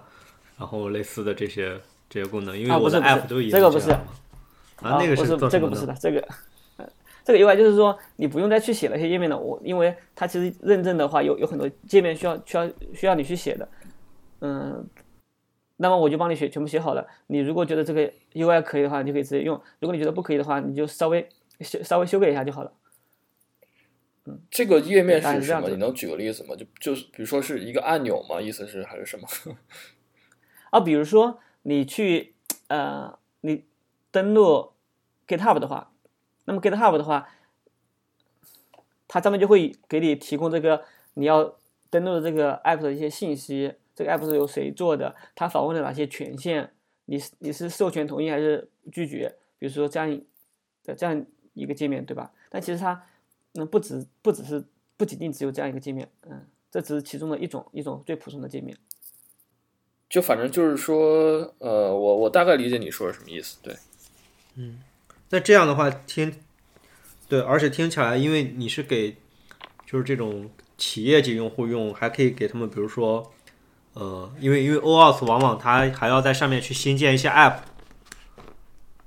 [0.56, 6.26] 然后类似的这些这些功能，因为啊我的 app 都已经这个不是样了啊，那个不是这个不是的，这个，呃，
[7.24, 9.36] 这个 UI 就是说你不用再去写那些页面了。
[9.38, 13.68] 我因为它其实认证的话有有很多界面需要需要需要你去写的，
[14.40, 14.86] 嗯，
[15.78, 17.06] 那么我就帮你写全部写好了。
[17.28, 21.26] 你如果觉得这个 UI 可以的话，你就可以直接用；如果你觉得不可以的话，你就稍微
[21.60, 22.72] 修稍微修改一下就好了。
[24.26, 25.68] 嗯这个页面是什么？
[25.68, 26.54] 你能举个例子吗？
[26.56, 28.40] 就就是比如说是一个按钮吗？
[28.40, 29.26] 意思是还是什么？
[30.70, 32.34] 啊， 比如说你去
[32.68, 33.64] 呃，你
[34.10, 34.72] 登录
[35.26, 35.92] GitHub 的话，
[36.44, 37.28] 那么 GitHub 的话，
[39.08, 41.56] 它上面就会给你提供这个你要
[41.90, 46.70] 登录的这个 app 的一些信息，这个 app 是由谁做的，它访问了哪些权限，
[47.06, 49.34] 你是你是授权同意还是拒绝？
[49.58, 50.20] 比如说这样
[50.84, 52.32] 的这样一个界面，对吧？
[52.50, 53.06] 但其实它
[53.52, 54.64] 那不止不只是
[54.96, 58.76] 不仅仅只有这样一个界面，嗯，这只是其中的一种一种最普通的界面。
[60.10, 63.58] 就反正就是说，呃，我我大概理解你说的什么意思。
[63.62, 63.74] 对，
[65.30, 66.32] 那这样的话听，
[67.28, 69.16] 对，而且听起来，因为你是给
[69.84, 73.32] 就是这种企业级用户用，还可以给他们，比如说，
[73.94, 77.58] 呃，因为因为 OAuth 往往它还要在上面去新建一些 App，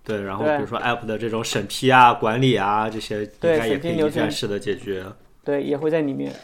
[0.03, 5.05] 对，然后比如说 App 的这种审批啊、管理啊这些，应对该也可以审批流程一站式的解决。
[5.43, 6.35] 对，也会在里面。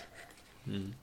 [0.65, 0.93] 嗯，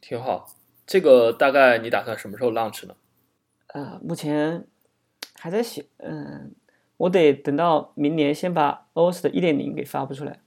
[0.00, 0.54] 挺好。
[0.86, 2.94] 这个大概你打算什么时候 launch 呢？
[3.68, 4.66] 呃，目前
[5.34, 6.54] 还在写，嗯，
[6.96, 10.40] 我得等到明年先把 OS 的一点零给发布出来。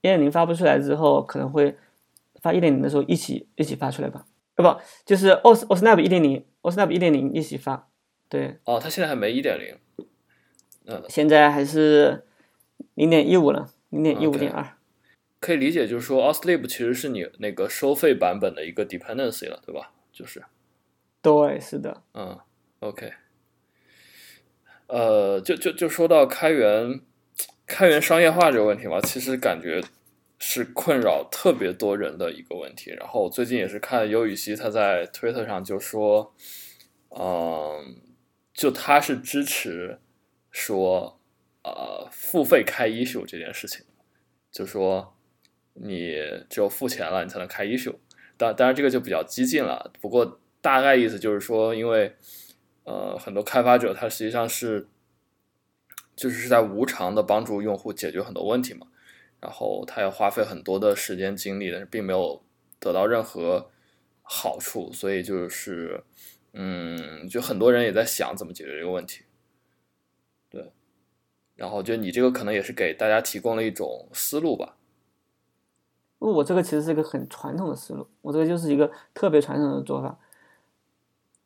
[0.00, 1.76] 一点零发布出来之后，可能会
[2.40, 4.26] 发一点零的时候一起一起发出来吧？
[4.54, 7.88] 呃，不，就是 OS OSNAP 一点零，OSNAP 一点零一起发。
[8.28, 9.76] 对，哦，它现在还没一点零。
[10.86, 12.24] 嗯现在还是
[12.94, 14.66] 零点一五了，零点一五点二。
[15.40, 19.92] 可以理解，就是说 OSLib 其实是你那个收费版本的一个 dependency 了，对吧？
[20.12, 20.42] 就是，
[21.28, 22.38] 对，是的，嗯
[22.80, 23.12] ，OK。
[24.86, 27.02] 呃，就就就说到开源，
[27.66, 29.82] 开源商业化这个问题嘛，其实感觉
[30.38, 32.90] 是困扰特别多人的一个问题。
[32.92, 36.34] 然后最近也是看尤雨溪他在推特上就说，
[37.10, 38.00] 嗯，
[38.54, 40.00] 就他是支持
[40.50, 41.20] 说，
[41.62, 43.84] 呃，付费开 issue 这件事情，
[44.50, 45.14] 就说
[45.74, 46.14] 你
[46.48, 47.96] 只有付钱了，你才能开 issue。
[48.38, 52.14] 当当然这个就比较激进了，不过大概意思就是说，因为
[52.84, 54.88] 呃很多开发者他实际上是
[56.16, 58.86] 就是是在无偿的帮助用户解决很多问题嘛，
[59.40, 62.42] 然后他要花费很多的时间精力，但是并没有
[62.80, 63.70] 得到任何
[64.22, 66.02] 好处，所以就是
[66.52, 69.24] 嗯，就很多人也在想怎么解决这个问题。
[70.50, 70.72] 对，
[71.54, 74.76] 然后就你这个可能也是给大家提供了一种思路吧。
[76.20, 80.18] 因为我这个其实是一个很传统的思路，我这个就是一个特别传统的做法。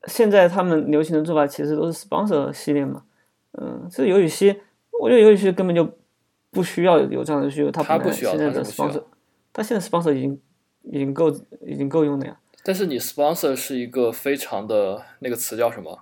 [0.06, 3.04] 现在他们流行的做法其实都是 sponsor 系列嘛，
[3.52, 4.60] 嗯，这尤雨溪，
[5.00, 5.88] 我觉得尤雨溪根本就
[6.50, 9.04] 不需要有这样的需求，他他不需要现在的 sponsor，
[9.52, 10.40] 他现在 sponsor 已经
[10.82, 11.30] 已经够
[11.66, 12.38] 已经够用了呀。
[12.64, 16.00] 但是你 sponsor 是一个非常的那个词叫什么？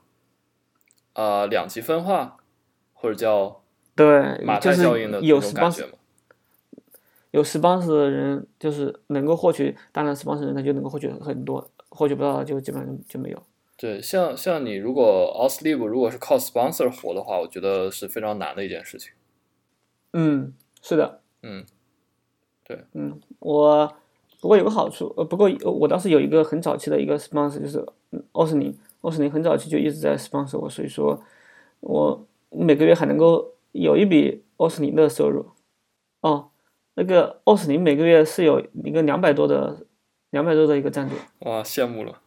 [1.12, 2.36] 啊、两极分化，
[2.94, 3.62] 或者叫
[3.96, 5.92] 对，马就是太效应的有那种感觉 sponsor 嘛？
[7.32, 13.42] 有 sponsor 的人，就是能够获取大量 sponsor 的人，他就能够获取很多，获取不到的就基本上就没有。
[13.80, 19.10] 对，像像你如果 Ouslib 如果是靠 sponsor 活的话，我觉得是非常难的一件事情。
[20.12, 21.64] 嗯，是的，嗯，
[22.62, 23.90] 对嗯，我
[24.38, 31.18] 不过有个好处，呃，不过我当时有一个很早期的一个 sponsor，就是嗯奥斯宁，奥斯宁很早期就一直在 sponsor 我，所以说
[31.80, 35.46] 我每个月还能够有一笔奥斯宁的收入。
[36.20, 36.50] 哦，
[36.96, 39.86] 那个奥斯宁每个月是有一个两百多的
[40.28, 41.14] 两百多的一个赞助，
[41.48, 42.19] 哇，羡慕了。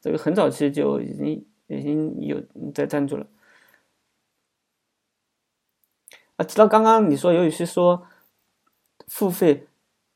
[0.00, 2.42] 这个很早期就已经已经有
[2.74, 3.26] 在赞助了。
[6.36, 8.06] 啊，提到刚刚你说尤雨溪说
[9.06, 9.66] 付费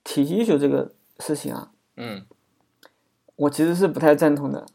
[0.04, 2.24] 提 issue 这个事情啊，嗯
[3.36, 4.66] 我其实是不太赞同的。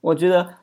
[0.00, 0.58] 我觉得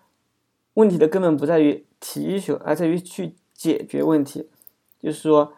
[0.76, 4.50] 问题的根本不在于提 issue，而在于去解决问题。
[5.00, 5.54] 就是说，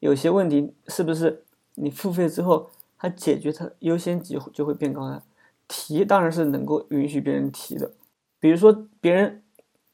[0.00, 1.44] 有些问题是不是
[1.74, 5.22] 你付费之后，它解决它优先级就会变高呢？
[5.68, 7.92] 提当然是能够允许别人提的，
[8.40, 9.42] 比如说别人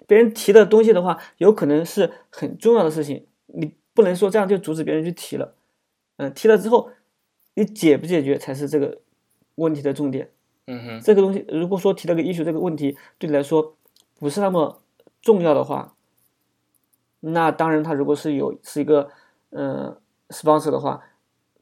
[0.06, 5.54] 别人提的东西的话，有可能是很重要的事情，你不能说这样就阻止别人去提了。
[6.16, 6.90] 嗯、提了之后，
[7.54, 9.00] 你解不解决才是这个
[9.54, 10.30] 问题的重点。
[10.66, 13.74] 嗯哼，这个东西，如果说提了个 issue 这个问题对你来说
[14.18, 14.82] 不是那么
[15.22, 15.94] 重要的话，
[17.20, 19.10] 那当然，他如果是有是一个
[19.50, 21.02] 呃 sponsor 的话，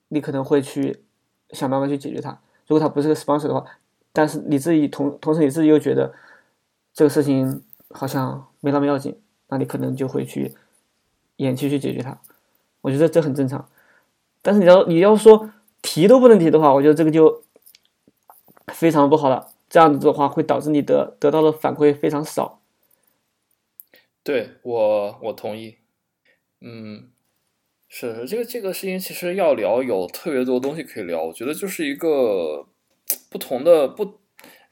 [0.08, 1.04] 你可能会去
[1.50, 2.40] 想办法去解决它。
[2.66, 3.64] 如果他不是个 sponsor 的话，
[4.18, 6.12] 但是你自己同同时你自己又觉得
[6.92, 10.56] 这个事情好像没那么要紧，那你可能就会去
[11.36, 12.20] 延期去解决它。
[12.80, 13.68] 我觉得这很正常。
[14.42, 15.48] 但是你要你要说
[15.82, 17.44] 提都不能提的话，我觉得这个就
[18.72, 19.52] 非常不好了。
[19.70, 22.60] 这样子的话会导致你得得到的反馈非常少。
[24.24, 25.76] 对我我同意。
[26.60, 27.08] 嗯。
[27.88, 31.22] 是这个这个事情，其实要聊有特别多东西可以聊。
[31.22, 32.66] 我觉得就是一个
[33.30, 34.20] 不同的不，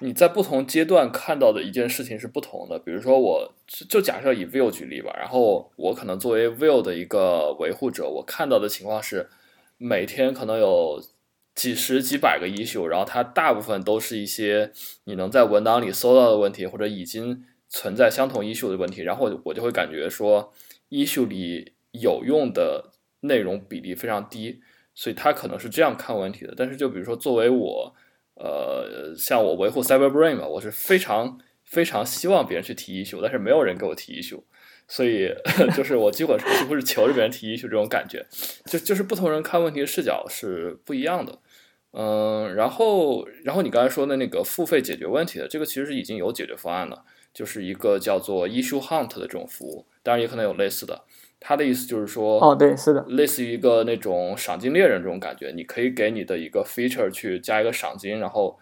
[0.00, 2.78] 你在不同阶段看到的一件事情是不同的。
[2.78, 3.54] 比如说，我
[3.88, 9.28] 就假设以 view 举例吧，然后我可能作为 view 的一个维护者，我看到的情况是，
[9.78, 11.02] 每天可能有
[11.54, 14.72] 几十几百个 issue，然后它大部分都是一些
[15.04, 20.52] 你能在文档里搜到的问题，或者已经存在相同 issue 的问题，然后我就会感觉说
[20.90, 22.92] ，issue 里有用的。
[23.20, 24.60] 内容比例非常低，
[24.94, 26.54] 所以他可能是这样看问题的。
[26.56, 27.92] 但是，就比如说，作为我，
[28.36, 34.42] 呃，像我维护 CyberBrain 吧，我是非常非常希望别人去提 issue，但是没有人给我提 issue，
[34.86, 35.34] 所以
[35.76, 38.24] 就是我基本几乎是求着别人提 issue 这种感觉。
[38.66, 41.38] 就就是不同人看问题的视角是不一样的。
[41.92, 47.04] 嗯，然后然后你刚才说的那个付费解决问题的，这个其实是已经有解决方案了，
[47.36, 51.02] 就是一个叫做 Issue Hunt 的这种服务，当然也可能有类似的。
[51.38, 58.58] 他的意思就是说，哦，对，是的，类似于一个那种赏金猎人这种感觉，你可以给你的一个 feature 去加一个赏金，然后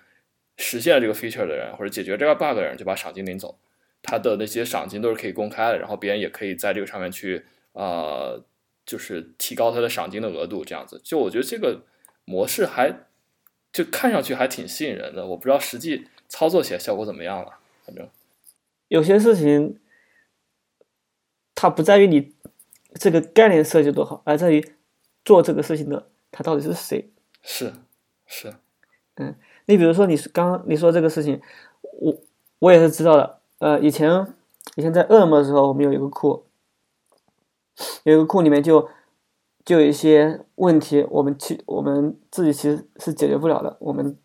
[0.57, 3.57] 实现这个 feature 的人或者解决这个 bug 的人就把赏金领走。
[4.03, 8.45] 他的那些赏金都是可以公开的，然后别人也可以在这个上面去呃，
[8.85, 11.01] 就是提高他的赏金的额度，这样子。
[11.05, 11.83] 就我觉得这个
[12.25, 13.07] 模式还
[13.73, 17.61] 就看上去还挺吸引人的，我不知道实际操作起来效果怎么样了。
[17.87, 18.09] 反正
[18.89, 19.79] 有些事情
[21.55, 22.35] 它不在于你。
[22.97, 24.65] 这个概念设计多好，而在于
[25.25, 27.11] 做这个事情的他到底是谁？
[27.43, 27.73] 是
[28.25, 28.55] 是，
[29.17, 29.35] 嗯，
[29.67, 31.43] 你比如说，你是刚你说这个事情，
[31.99, 32.17] 我
[32.61, 33.41] 我也是知道的。
[33.59, 34.33] 呃，以前
[34.77, 36.47] 以前在饿了么的时候，我们有一个库，
[38.05, 38.89] 有一个库里面就
[39.65, 43.77] 就有一些问题，我们其我们自己其实是解决不了的。
[43.81, 44.17] 我们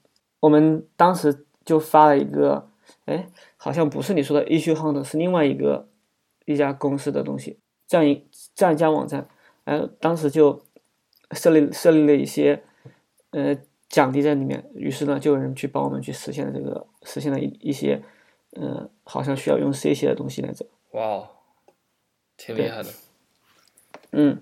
[0.41, 2.69] 我们当时就发了一个，
[3.05, 3.27] 哎，
[3.61, 5.89] 好像不是你说的 issue hunt，是另外一个
[6.45, 7.59] 一家公司的东西。
[7.85, 9.27] 这样一这样一家网站，
[9.65, 10.63] 然后当时就
[11.31, 12.63] 设立设立了一些
[13.31, 13.57] 呃
[13.89, 18.01] 奖励在里面，于是呢就有人去帮我们去实现了这个实现了一一些
[18.51, 20.65] 呃好像需要用 C 写的东西来着。
[20.91, 21.29] 哇哦，
[22.37, 22.89] 挺厉害的。
[24.11, 24.41] 嗯，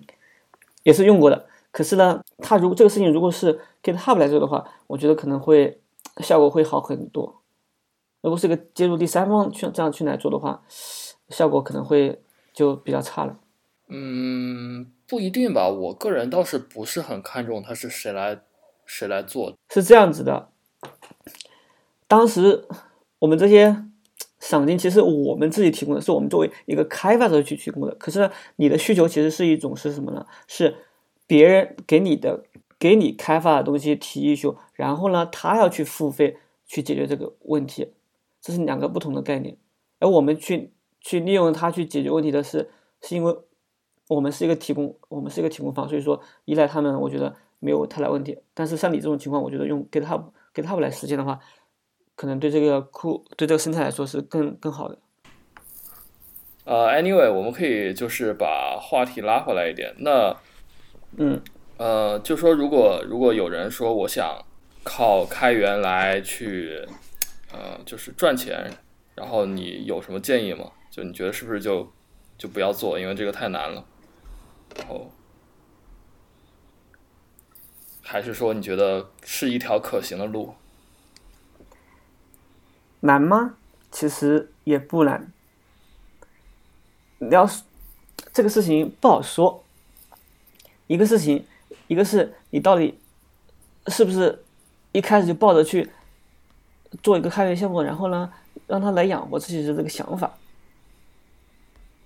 [0.83, 1.47] 也是用过的。
[1.71, 5.81] 可是呢，他如果这个事情如果是 GitHub 来做的话，我觉得可能会
[6.17, 7.41] 效果会好很多。
[8.27, 10.61] 如果是个接入第三方去这样去来做的话，
[11.29, 12.21] 效果可能会。
[12.53, 13.37] 就比较差了，
[13.87, 15.69] 嗯，不一定吧。
[15.69, 18.39] 我个人倒是不是很看重他是谁来
[18.83, 19.53] 谁来做。
[19.69, 20.49] 是这样子的，
[22.07, 22.65] 当时
[23.19, 23.83] 我们这些
[24.39, 27.93] 赏金其实我们自己提供的，是我们作为一个开发者去提供的。
[27.93, 30.25] 可是你的需求其实是一种是什么呢？
[30.47, 30.77] 是
[31.27, 32.43] 别人给你的
[32.79, 37.93] 给你开发的东西提需求，然后呢，他要去付费去解决这个问题，
[38.41, 39.57] 这是两个不同的概念。
[39.99, 40.73] 而我们去。
[40.99, 42.69] 去利用它去解决问题的是，
[43.01, 43.33] 是因为
[44.09, 48.37] 我们是一个提供，我们是一个提供方，所以说依赖他们，我觉得没有太大问题。
[48.53, 51.39] 但是像你这种情况，我觉得用 GitHub GitHub 来实现的话，
[52.15, 54.97] 可能对这个库对这个生态来说是更更好的。
[56.65, 59.95] 呃，Anyway，我们可以就是把话题拉回来一点。
[59.99, 60.35] 那，
[61.15, 61.41] 嗯，
[61.77, 64.43] 呃，就说如果如果有人说我想
[64.83, 66.85] 靠开源来去，
[67.51, 68.71] 呃，就是赚钱，
[69.15, 70.71] 然后你有什么建议吗？
[70.89, 71.91] 就你觉得是不是就
[72.37, 73.85] 就不要做，因为这个太难了。
[74.75, 75.11] 然后
[78.01, 80.55] 还是说你觉得是一条可行的路？
[82.99, 83.55] 难吗？
[83.91, 85.31] 其实也不难。
[87.19, 87.63] 你要是
[88.33, 89.63] 这个事情不好说。
[90.87, 91.45] 一个事情，
[91.87, 92.99] 一个是你到底
[93.87, 94.43] 是不是
[94.91, 95.89] 一开始就抱着去
[97.01, 98.29] 做一个开源项目，然后呢
[98.67, 100.31] 让他来养活自己的这个想法。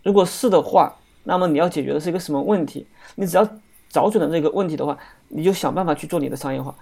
[0.03, 2.88] 如果是的话，那么你要解决的是一个什么问题？
[3.15, 3.47] 你只要
[3.89, 6.73] 找准了这个问题的话，你就想办法去做你的商业化。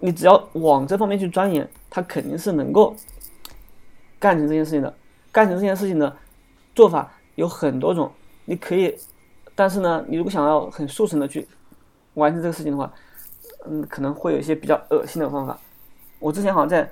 [0.00, 2.94] 你只要往这方面去钻研，他肯定是能够
[4.18, 4.92] 干成这件事情的。
[5.32, 6.16] 干成这件事情的
[6.74, 8.10] 做法有很多种，
[8.44, 8.94] 你可以，
[9.54, 11.46] 但是呢，你如果想要很速成的去
[12.14, 12.92] 完成这个事情的话，
[13.66, 15.58] 嗯，可能会有一些比较恶心的方法。
[16.24, 16.90] 我之前好像在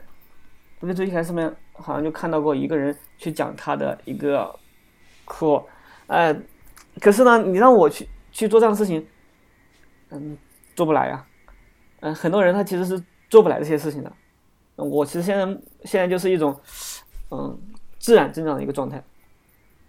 [0.79, 4.55] 不是最开始上面好像就看到过一个人去讲他的一个。
[5.25, 5.65] 酷，
[6.09, 6.37] 哎，
[7.01, 9.07] 可是呢，你让我去去做这样的事情，
[10.11, 10.37] 嗯，
[10.75, 11.25] 做不来呀。
[12.01, 14.13] 嗯，很多人他其实是做不来这些事情的。
[14.75, 15.47] 我其实现在
[15.85, 16.61] 现在就是一种
[17.31, 17.57] 嗯
[17.99, 19.03] 自然增长的一个状态，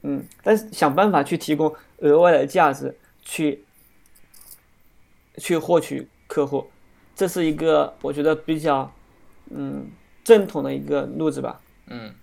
[0.03, 3.65] 嗯，但是想办法去提供额外的价值，去
[5.37, 6.69] 去获取客户，
[7.15, 8.89] 这是一个我觉得比较
[9.49, 9.91] 嗯
[10.23, 11.61] 正统的一个路子吧。
[11.87, 12.13] 嗯，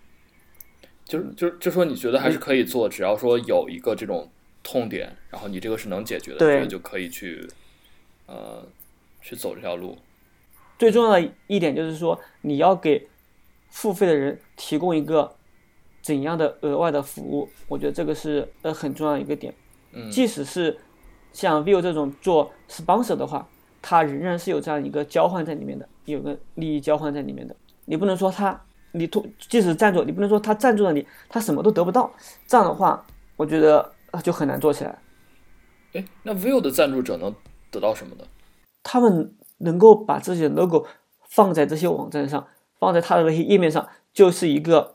[1.04, 4.30] 就是就是就说你觉得还是可以做，只要说有一个这种
[4.62, 7.48] 痛点，然后你这个是能解决的，对觉得就可以去
[8.26, 8.66] 呃
[9.20, 9.98] 去走这条路。
[10.78, 13.08] 最重要的一点就是说，你要给
[13.68, 15.36] 付费的人提供一个
[16.00, 19.54] 怎样的额外的服务，我觉得这个是呃很重要的一个点。
[19.92, 20.78] 嗯即使是
[21.32, 23.46] 像 Vivo 这种做 sponsor 的话，
[23.82, 27.54] 它仍然是有这样一个交换在里面的，有个利益交换在里面的。
[27.86, 28.60] 你不能说他，
[28.92, 32.12] 你突即使赞助，你不能说他赞助了你，他什么都得不到。
[32.46, 33.04] 这样的话，
[33.36, 34.98] 我觉得呃就很难做起来。
[35.92, 37.34] 哎，那 View 的赞助者能
[37.70, 38.24] 得到什么呢？
[38.82, 40.86] 他们能够把自己的 logo
[41.28, 42.46] 放在这些网站上，
[42.78, 44.94] 放在他的那些页面上，就是一个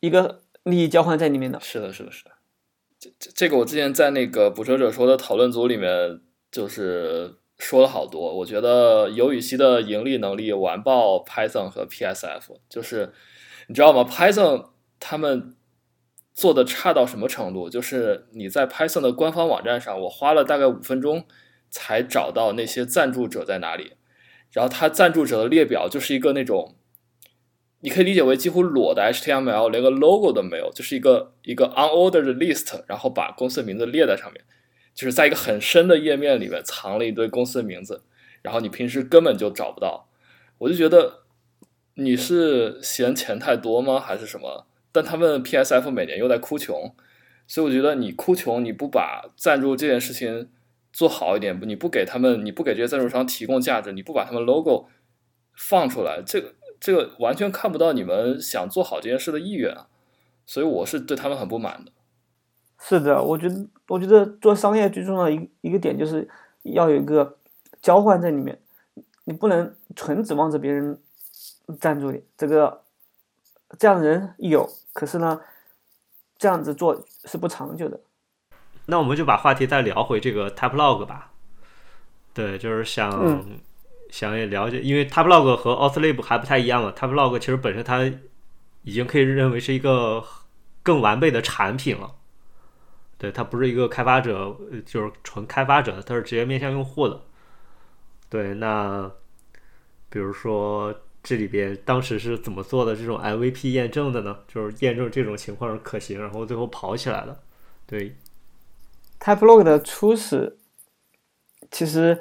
[0.00, 1.60] 一个利益交换在里面的。
[1.60, 2.30] 是的，是的，是的。
[2.98, 8.34] 这这这个我之前在那个捕蛇者说的讨论组里面就是说了好多。
[8.38, 13.12] 我觉得尤雨溪的盈利能力完爆 Python 和 PSF，就是
[13.66, 15.54] 你知道吗？Python 他们
[16.32, 17.68] 做的差到什么程度？
[17.68, 21.24] 就是你在 Python 的官方网站上，我花了大概五分钟
[21.68, 23.92] 才找到那些赞助者在哪里，
[24.52, 26.74] 然后他赞助者的列表就是一个那种。
[27.80, 34.44] 你可以理解为几乎裸的 HTML，连个 logo 都没有，就是一个一个 unordered list，然后把公司名字列在上面，
[34.98, 38.02] 就是在一个很深的页面里面藏了一堆公司的名字，
[38.42, 40.08] 然后你平时根本就找不到。
[40.58, 41.20] 我就觉得
[41.94, 44.66] 你是嫌钱太多吗，还是什么？
[44.90, 46.92] 但他们 PSF 每年又在哭穷，
[47.46, 50.48] 所以我觉得你哭穷，你不把赞助这件事情
[50.92, 54.88] 做好一点，你不给他们，你不给这些赞助商提供价值，你不把他们 logo
[55.54, 56.54] 放出来，这个。
[56.80, 59.88] 这个完全看不到你们想做好这件事的意愿啊，
[60.46, 61.90] 所以我是对他们很不满的。
[62.80, 66.28] 是的，我觉得，我觉得做商业最重要的一一个点就是
[66.62, 67.36] 要有一个
[67.82, 68.58] 交换在里面，
[69.24, 70.98] 你不能纯指望着别人
[71.80, 72.22] 赞助你。
[72.36, 72.82] 这个
[73.78, 75.40] 这样的人有，可是呢，
[76.36, 78.00] 这样子做是不长久的。
[78.86, 81.32] 那我们就把话题再聊回这个 Typelog 吧。
[82.32, 83.10] 对，就是想。
[83.10, 83.60] 嗯
[84.10, 86.90] 想也了解，因为 Typelog 和 Authorlib 还不太一样嘛。
[86.96, 88.10] Typelog 其实本身它
[88.80, 90.24] 已经可以认为是一个
[90.82, 92.10] 更完备的产品了。
[93.18, 94.56] 对，它不是一个开发者，
[94.86, 97.20] 就是纯开发者，它是直接面向用户的。
[98.30, 99.10] 对，那
[100.08, 104.38] 比如说这里边当时是怎么做的这种 MVP 验证的呢？
[104.46, 107.40] 就是验证这种情况是可行，然后最后跑起来了。
[107.86, 108.16] 对
[109.20, 110.56] ，Typelog 的初始
[111.70, 112.18] 其实。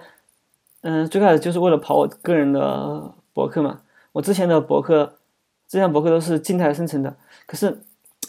[0.81, 3.81] 嗯，最开始就是为了跑我个人的博客嘛。
[4.13, 5.17] 我之前的博客，
[5.67, 7.81] 之前博客都是静态生成的，可是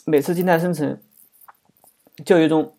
[0.06, 0.98] 每次静态生成，
[2.24, 2.76] 就有一种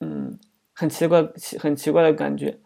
[0.00, 0.38] 嗯
[0.72, 1.26] 很奇怪、
[1.58, 2.58] 很奇怪的感觉。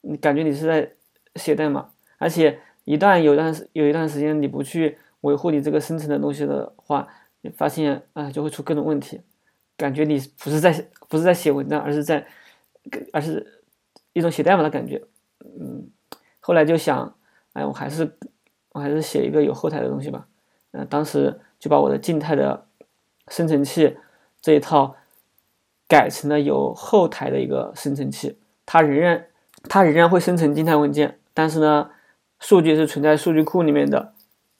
[0.00, 0.92] 你感觉你是在
[1.36, 7.08] 写代码，而且一旦有段有一段时间你不去维护你这个生成的东西的话，
[7.42, 9.20] 你发现啊就会出各种问题，
[9.76, 10.72] 感觉你不是在
[11.08, 12.26] 不是在写文章，而是在
[13.12, 13.62] 而是
[14.12, 15.04] 一种写代码的感觉。
[15.38, 15.88] 嗯，
[16.40, 17.16] 后来就想，
[17.52, 18.10] 哎，我还是
[18.70, 20.26] 我还是写一个有后台的东西吧。
[20.72, 22.66] 嗯，当时就把我的静态的
[23.28, 23.96] 生成器
[24.40, 24.96] 这一套
[25.92, 28.38] 改成了有后台的一个生成器。
[28.64, 29.26] 它仍然
[29.64, 31.90] 它仍然会生成静态文件，但是呢，
[32.40, 34.14] 数据是存在数据库里面的。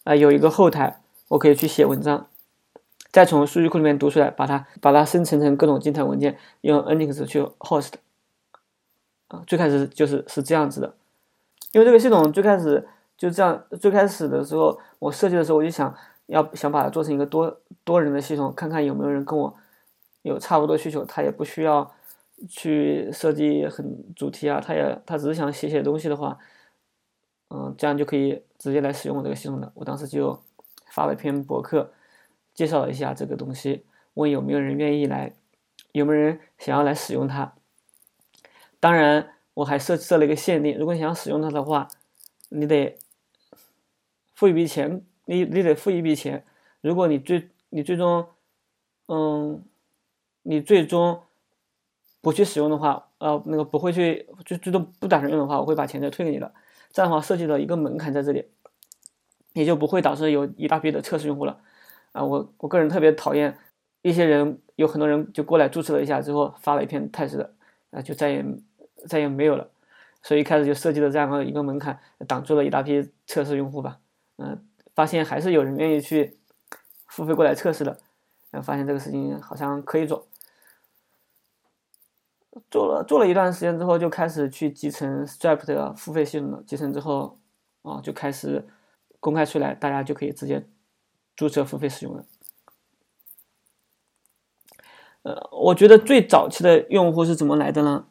[0.04, 2.26] 啊，有一个后台，我可以去写文章，
[3.10, 7.92] 再从数据库里面读出来，把它把它生成成各种静态文件，用 Nginx 去 host。
[9.28, 10.94] 啊，最开始就是是这样子的，
[11.72, 15.94] 因为这个系统最开始就这样，最开始的时候我设计的时候我就想
[16.26, 19.56] 要想把它做成一个多多人的系统，看看有没有人跟我
[20.22, 21.92] 有差不多需求，他也不需要
[22.48, 26.38] 去设计很主题啊，他也他只是想写写东西的话，
[27.50, 29.70] 嗯，这样就可以直接来使用我这个系统的。
[29.74, 30.42] 我当时就
[30.86, 31.92] 发了一篇博客，
[32.54, 35.34] 介绍了一下这个东西，问有没有人愿意来，
[35.92, 37.54] 有没有人想要来使用它。
[38.80, 41.88] 当然，我还设设了一个限定，如果你想使用它的话，
[42.48, 42.98] 你得
[44.34, 46.44] 付一笔钱，你你得付一笔钱。
[46.80, 48.26] 如果你最你最终，
[49.06, 49.62] 嗯，
[50.42, 51.22] 你最终
[52.20, 56.52] 不去使用的话，呃，那个不会去就最终不打算用的话，我会把钱再退给你的。
[56.92, 58.46] 这样的话，设计了一个门槛在这里，
[59.52, 61.60] 也就不会导致有一大批的测试用户了。
[62.12, 63.58] 啊，我我个人特别讨厌
[64.02, 67.54] 一些人，有很多人就过来注册了一下之后，发了一篇 test 的，
[67.90, 68.44] 啊，就再也。
[69.04, 69.68] 再也没有了，
[70.22, 73.98] 所以一开始就设计了这样的一个门槛，挡住了一大批测试用户吧。
[74.36, 74.64] 嗯，
[74.94, 76.38] 发现还是有人愿意去
[77.08, 77.98] 付费过来测试的，
[78.52, 80.28] 然后发现这个事情好像可以做。
[82.70, 86.62] 做了做了一段时间之后，就开始去集成 Stripe 的付费系统了。
[86.66, 87.38] 集成之后，
[87.82, 88.66] 啊，就开始
[89.20, 90.66] 公开出来，大家就可以直接
[91.34, 92.24] 注册付费使用了。
[95.22, 98.06] 呃，我觉得最早期的用户是怎么来的呢？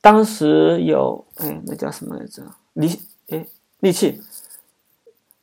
[0.00, 2.42] 当时有，哎，那叫什么来着？
[2.72, 2.88] 利，
[3.28, 3.46] 哎，
[3.80, 4.20] 利器。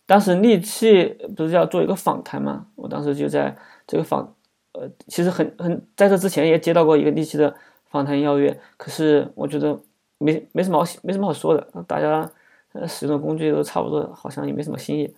[0.05, 1.05] 当时利器
[1.35, 2.67] 不是要做一个访谈嘛？
[2.75, 3.57] 我当时就在
[3.87, 4.34] 这个访。
[4.75, 7.55] 呃，其实很很，在这之前也接到过一个利器的
[7.89, 9.79] 访谈邀约，可是我觉得
[10.17, 12.29] 没没什么好没什么好说的，大家
[12.73, 15.15] 呃使用的工具都差不多，好像也没什么新意。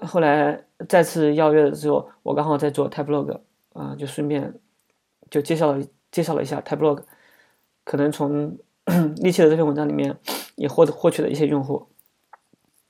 [0.00, 3.38] 后来再次邀约的时候，我刚好在做 Typelog，
[3.72, 4.52] 啊，就顺便
[5.30, 7.02] 就介绍了介绍了一下 Typelog，
[7.84, 8.58] 可能从
[9.22, 10.16] 利器的这篇文章里面
[10.56, 11.86] 也获获取了一些用户。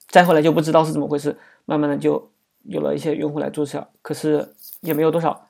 [0.08, 1.36] 再后来就不知道是怎么回事，
[1.66, 2.30] 慢慢的就
[2.62, 5.48] 有了一些用户来注册，可是也没有多少。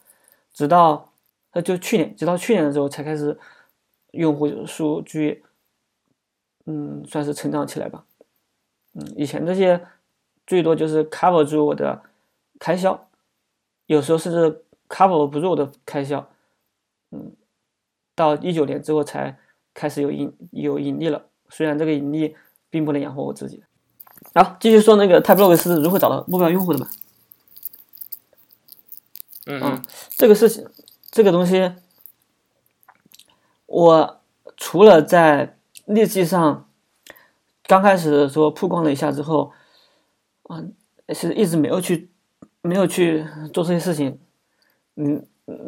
[0.53, 1.13] 直到，
[1.53, 3.39] 呃，就去年，直到去年的时候才开始，
[4.13, 5.43] 用户数据，
[6.67, 8.05] 嗯，算是成长起来吧。
[8.95, 9.81] 嗯，以前这些
[10.47, 12.03] 最多就是 cover 住我的
[12.59, 13.09] 开销，
[13.87, 16.29] 有时候甚至 cover 不住我的开销。
[17.11, 17.33] 嗯，
[18.15, 19.39] 到一九年之后才
[19.75, 22.37] 开始有盈有盈利了，虽然这个盈利
[22.69, 23.63] 并不能养活我自己。
[24.35, 26.89] 好，继续说那个 Typelog 是如何找到目标用户的吧。
[29.47, 30.67] 嗯，这个事情，
[31.11, 31.73] 这个东西，
[33.67, 34.21] 我
[34.57, 36.69] 除了在日记上
[37.65, 39.53] 刚开始的时候曝光了一下之后，
[40.45, 40.63] 啊，
[41.09, 42.11] 是一直没有去
[42.61, 44.21] 没有去做这些事情。
[44.95, 45.27] 嗯，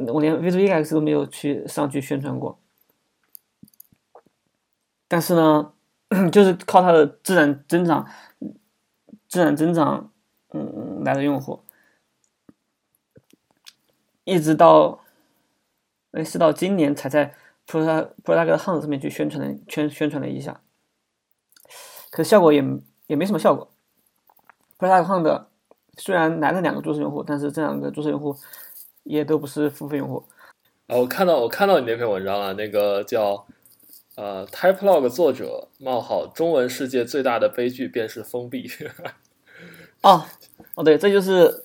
[0.09, 2.59] 我连 v 2 x 都没有去上去宣传过。
[5.09, 5.73] 但是呢，
[6.31, 8.07] 就是靠它的自然增长，
[9.29, 10.13] 自然增长，
[10.53, 11.61] 嗯，来的用户。
[14.25, 15.01] 一直到，
[16.13, 17.35] 哎，是到今年才在
[17.67, 20.63] Pro Product Hunt 上面去宣传的，宣宣传了一下，
[22.11, 22.65] 可效果也
[23.07, 23.71] 也没什么效果。
[24.79, 25.45] Product Hunt
[25.99, 28.35] 虽然来了两个注册用户，但是这两个注册用户
[29.03, 30.25] 也都不是付费用户。
[30.87, 33.47] 啊，我看到我看到你那篇文章了，那个叫
[34.15, 38.71] 呃 Typelog 作者冒号中文世界最大的悲剧便是封闭。
[40.01, 40.25] 哦
[40.77, 41.64] 哦，对，这就是。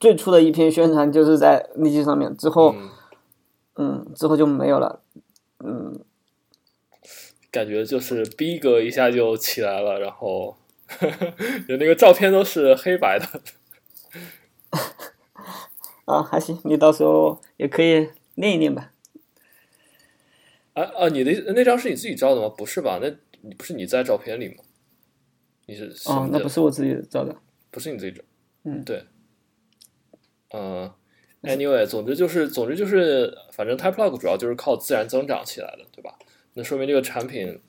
[0.00, 2.74] 最初的一篇宣传就是在利器上面，之后，
[3.76, 5.02] 嗯，之后就没有了，
[5.64, 5.98] 嗯，
[7.50, 10.56] 感觉就是逼格一下就起来了，然后
[11.68, 13.40] 有那个照片都是黑白的，
[16.06, 18.92] 啊，还行，你到时候也可以练一练吧。
[20.74, 22.48] 啊啊，你的那张是你自己照的吗？
[22.56, 23.00] 不是吧？
[23.02, 23.10] 那
[23.42, 24.62] 你不是你在照片里吗？
[25.66, 27.34] 你是哦，那不是我自己照的，
[27.72, 28.22] 不是你自己照，
[28.62, 29.04] 嗯，对。
[30.50, 30.90] 嗯
[31.42, 36.18] ，anyway，总之就是，总之就是，反正 Typelog 主要就是靠自然增长起来的，对吧？
[36.54, 37.60] 那说明这个产品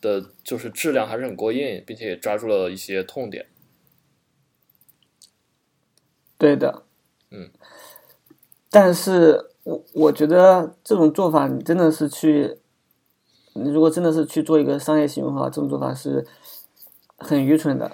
[0.00, 3.46] 的就是质量还是很过硬，并且也抓住了一些痛点。
[6.38, 6.82] 对的，
[7.30, 7.50] 嗯。
[8.68, 12.58] 但是我我觉得这种做法，你真的是去，
[13.54, 16.26] 你如果真的是去做一个商业行为的话，这种做法是
[17.16, 17.90] 很愚蠢的。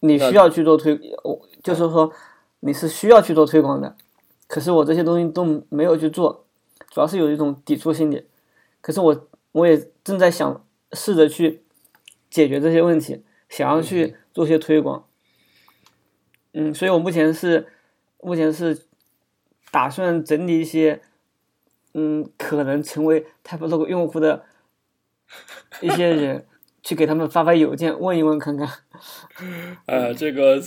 [0.00, 2.12] 你需要去做推，我就是说
[2.60, 3.96] 你是需要去做推广的，
[4.46, 6.46] 可是我这些东西都没有去做，
[6.90, 8.26] 主要是有一种抵触心理。
[8.80, 11.62] 可是我我也正在想试着去
[12.30, 15.06] 解决这些问题，想要去做些推广。
[16.52, 17.66] 嗯，所以我目前是
[18.20, 18.86] 目前是
[19.70, 21.00] 打算整理一些，
[21.94, 24.44] 嗯，可能成为 Typelog 用户的
[25.80, 26.46] 一些人。
[26.86, 28.68] 去给他们发发邮件，问一问看看。
[29.86, 30.62] 呃， 这个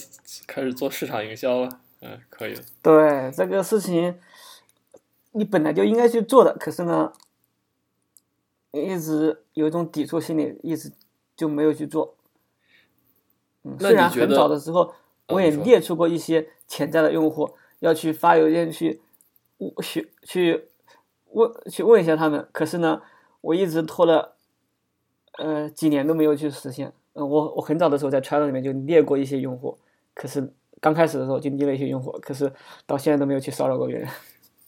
[0.45, 2.53] 开始做市场营销了，嗯，可以。
[2.83, 4.19] 对这个事情，
[5.31, 7.13] 你本来就应该去做的，可是呢，
[8.71, 10.91] 一直有一种抵触心理，一直
[11.37, 12.17] 就没有去做。
[13.63, 14.93] 嗯，虽然很早的时候
[15.27, 18.99] 我也列出过一些潜在的用户，要去发邮件去
[19.81, 20.67] 去去
[21.31, 23.01] 问去问一下他们，可是呢，
[23.39, 24.35] 我一直拖了。
[25.39, 26.91] 呃，几年都没有去实现。
[27.13, 29.77] 嗯，我我很早的时候在 Twitter 里面就列过一些用户，
[30.13, 32.51] 可是刚开始的时候就列了一些用户，可是
[32.85, 34.07] 到现在都没有去骚扰过别人。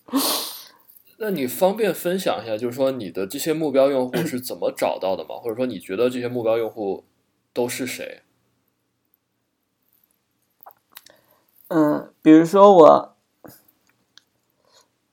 [1.19, 5.35] 那你方便分享一下，就是说你的这些目标用户是怎么找到的吗？
[5.35, 7.03] 或者说你觉得这些目标用户
[7.53, 8.21] 都是谁？
[11.67, 13.15] 嗯，比如说我，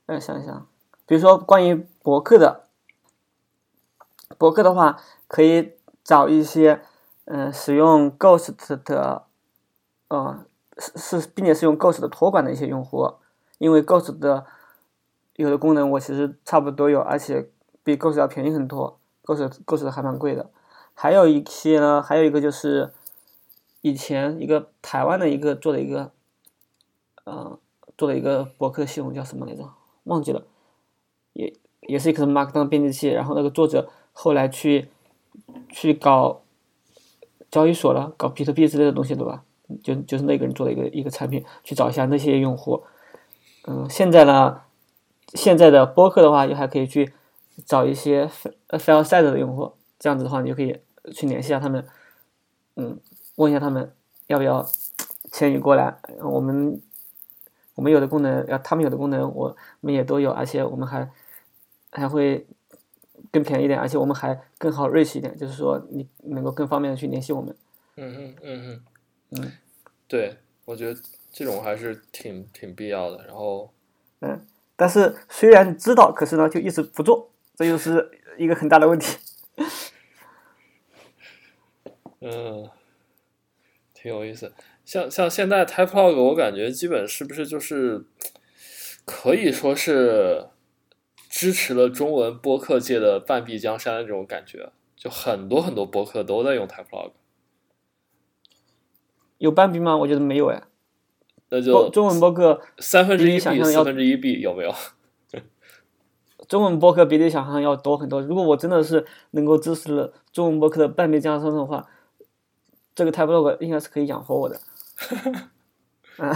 [0.07, 0.67] 呃，想一想，
[1.05, 2.68] 比如说关于博客的，
[4.37, 5.73] 博客的话，可以
[6.05, 6.83] 找一些，
[7.25, 8.55] 嗯、使用 Ghost
[8.85, 9.25] 的，
[10.09, 10.45] 呃，
[10.77, 13.15] 是是，并且是用 Ghost 的托管的一些用户，
[13.59, 14.47] 因为 Ghost 的
[15.37, 17.51] 有的功能我其实差不多有，而且
[17.83, 20.51] 比 Ghost 要便宜很多，Ghost Ghost 还蛮贵的。
[20.95, 22.93] 还有一些呢，还有一个就是
[23.81, 26.11] 以前一个台湾的一个做的一个，
[27.25, 27.59] 呃，
[27.97, 29.65] 做的一个博客系统叫什么来着？
[30.05, 30.43] 忘记了，
[31.35, 31.53] 也
[31.83, 33.09] 也是一个 Markdown 编辑器。
[33.09, 33.89] 然后那个作者
[34.21, 34.89] 后来去
[35.69, 36.43] 去搞
[37.53, 39.45] 交易所了，搞比特币之类的东西，对吧？
[39.81, 42.83] 就就是那个人做的一个一个产品，去找一下那些用户。
[43.69, 44.63] 嗯，现在呢，
[45.35, 47.13] 现在的播客的话，就还可以去
[47.65, 48.27] 找一些
[48.71, 50.81] File Side 的用户，这样子的话，你就可以
[51.13, 51.87] 去联系一下他们，
[52.75, 52.99] 嗯，
[53.37, 53.95] 问一下他们
[54.27, 54.67] 要不要
[55.31, 55.97] 迁移过来。
[56.23, 56.83] 我们
[57.77, 61.09] 我们有的功能，要他们有的功能，我们也都有，而且我们还
[61.93, 62.45] 还会
[63.33, 67.55] 更便宜一点，而且我们还更好 reach 一点，就是说你能够更方便的去联系我们。
[67.97, 68.85] 嗯嗯嗯嗯
[69.31, 69.53] 嗯，
[70.07, 71.01] 对，我觉得
[71.33, 73.25] 这种还是挺挺必要的。
[73.27, 73.73] 然后，
[74.21, 79.19] 嗯，但是虽然知道，可是呢就一直不做，这就是一个很大的问题。
[82.21, 82.69] 嗯，
[83.95, 84.53] 挺有意思。
[84.85, 88.05] 像像现在 Typelog，我感觉基本是不是就是
[89.05, 90.47] 可以说是
[91.29, 97.13] 支持了中文播客界的半壁江山的这种感觉，就很多很多播客都在用 Typelog。
[99.39, 99.97] 有半壁吗？
[99.97, 100.63] 我觉得没有哎。
[101.51, 104.75] 那就中文播客，三分之一比四分之一 B 有没有？
[106.49, 108.23] 中文播客比你想象要多很多。
[108.23, 111.87] 如果我真的是能够支持了中文播客的半壁江山的话，
[112.95, 114.61] 这个 Typelog 应该是可以养活我的。
[116.17, 116.35] 啊，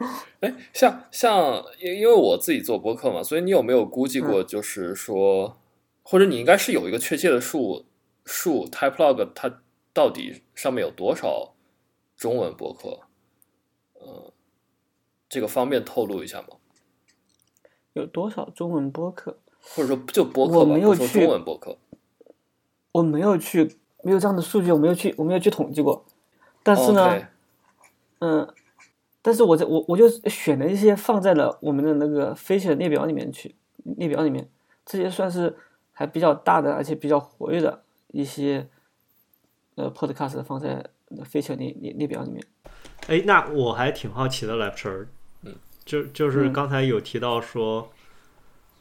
[0.40, 5.58] 哎，像像因因为我自己做播客嘛，所以你有没有估计过，就是说，
[6.02, 7.84] 或者你应该是有一个确切的数
[8.24, 9.60] 数 Typelog 它
[9.92, 11.54] 到底上面有多少
[12.16, 13.00] 中文博客？
[13.94, 14.32] 呃，
[15.28, 16.48] 这个方便透露一下吗？
[17.92, 19.38] 有多少中文播客？
[19.62, 21.76] 或者说就播客我没有去中文播客。
[22.92, 26.06] 我没有去，没有这样的数据，我没有去，我没有去统计过。
[26.62, 27.28] 但是呢
[28.20, 28.54] 嗯，
[29.22, 33.54] 但是我在我我就选了一些放在了我们的那个 feature 列表里面去，
[33.84, 34.48] 列表里面
[34.86, 35.54] 这些算是
[35.92, 38.66] 还比较大的，而且比较活跃的一些
[39.74, 40.84] 呃 podcast 放在
[41.30, 42.42] feature 列列列表里面。
[43.08, 45.06] 哎，那我还挺好奇的，Lecture，
[45.42, 45.54] 嗯，
[45.84, 47.90] 就就是嗯刚才有提到说，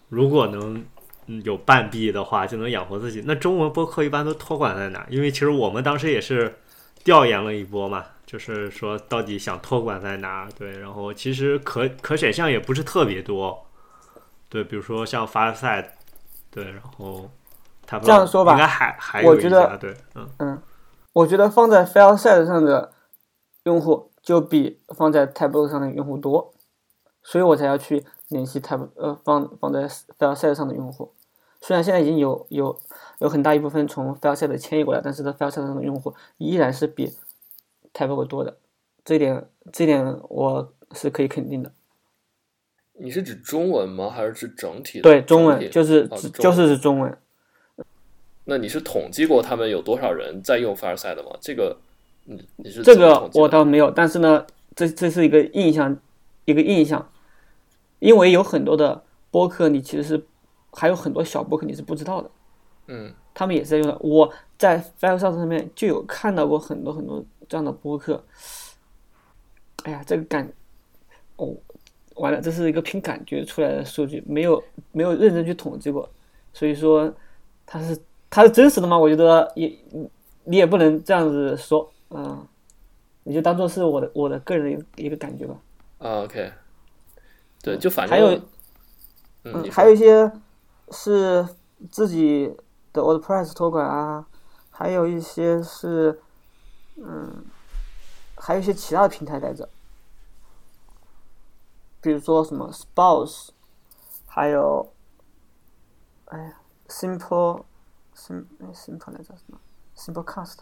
[0.09, 0.83] 如果能
[1.27, 3.23] 嗯有半币的话，就能养活自己。
[3.25, 5.05] 那中文播客一般都托管在哪？
[5.09, 6.55] 因为其实我们当时也是
[7.03, 10.47] 调研了一波嘛，就是说到底想托管在哪？
[10.55, 13.65] 对，然后其实可可选项也不是特别多，
[14.47, 15.87] 对，比如说像 Fireside，
[16.51, 17.27] 对，然后
[17.87, 20.29] 他这样说吧应该还还有一家，对，嗯。
[20.37, 20.61] 嗯，
[21.13, 22.91] 我觉得放在 File Side 上的
[23.63, 26.53] 用户就比放在 Tableau 上的用户多，
[27.23, 31.15] 所以我才要去联系 Tab 呃放放在 File Side 上的用户。
[31.61, 32.79] 虽然现在已经有有
[33.17, 37.11] 有很大一部分从 File Side 迁移过来，但是在 File Side 上的用户依然是比
[37.93, 38.57] Tableau 多的，
[39.03, 41.71] 这一点这一点我是可以肯定的。
[42.93, 44.09] 你是指中文吗？
[44.09, 45.03] 还是指整体的？
[45.03, 47.17] 对，中文就是哦就是指中文。
[48.45, 51.37] 那你是统计过他们有多少人在用 Fireside 吗？
[51.39, 51.77] 这个，
[52.25, 55.95] 你你是这个我倒没有，但是呢，这这是一个印象，
[56.45, 57.09] 一个印象，
[57.99, 60.25] 因为有很多的播客，你其实是
[60.71, 62.31] 还有很多小播客你是不知道的，
[62.87, 63.95] 嗯他们也是在用的。
[64.01, 68.23] 我在上上面就有看到过很多很多这样的播客。
[69.83, 70.49] 哎呀，这个感，
[71.37, 71.55] 哦，
[72.15, 76.07] 完了，这是一个凭感觉出来的数据，没有没有认真去统计过，
[76.53, 77.11] 所以说
[77.65, 77.97] 它是
[78.29, 78.97] 它是真实的吗？
[78.97, 79.73] 我觉得也
[80.43, 82.45] 你也不能这样子说，嗯，
[83.23, 85.55] 你就当做是我的我的个人的一个感觉吧。
[85.99, 86.51] 啊，OK，
[87.63, 88.37] 对，就反正还有
[89.45, 90.29] 嗯，嗯，还有一些
[90.91, 91.47] 是
[91.89, 92.53] 自己
[92.91, 94.27] 的 WordPress 托管啊，
[94.69, 96.19] 还有一些是，
[97.01, 97.45] 嗯，
[98.35, 99.67] 还有一些其他的平台来着，
[102.01, 103.49] 比如说什么 Spouse，
[104.27, 104.93] 还有，
[106.25, 107.63] 哎呀，Simple
[108.15, 109.59] Sim 哎 Simple 来着什么
[109.95, 110.59] Simplecast，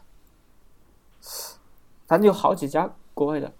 [2.07, 3.53] 反正有好几家国外的，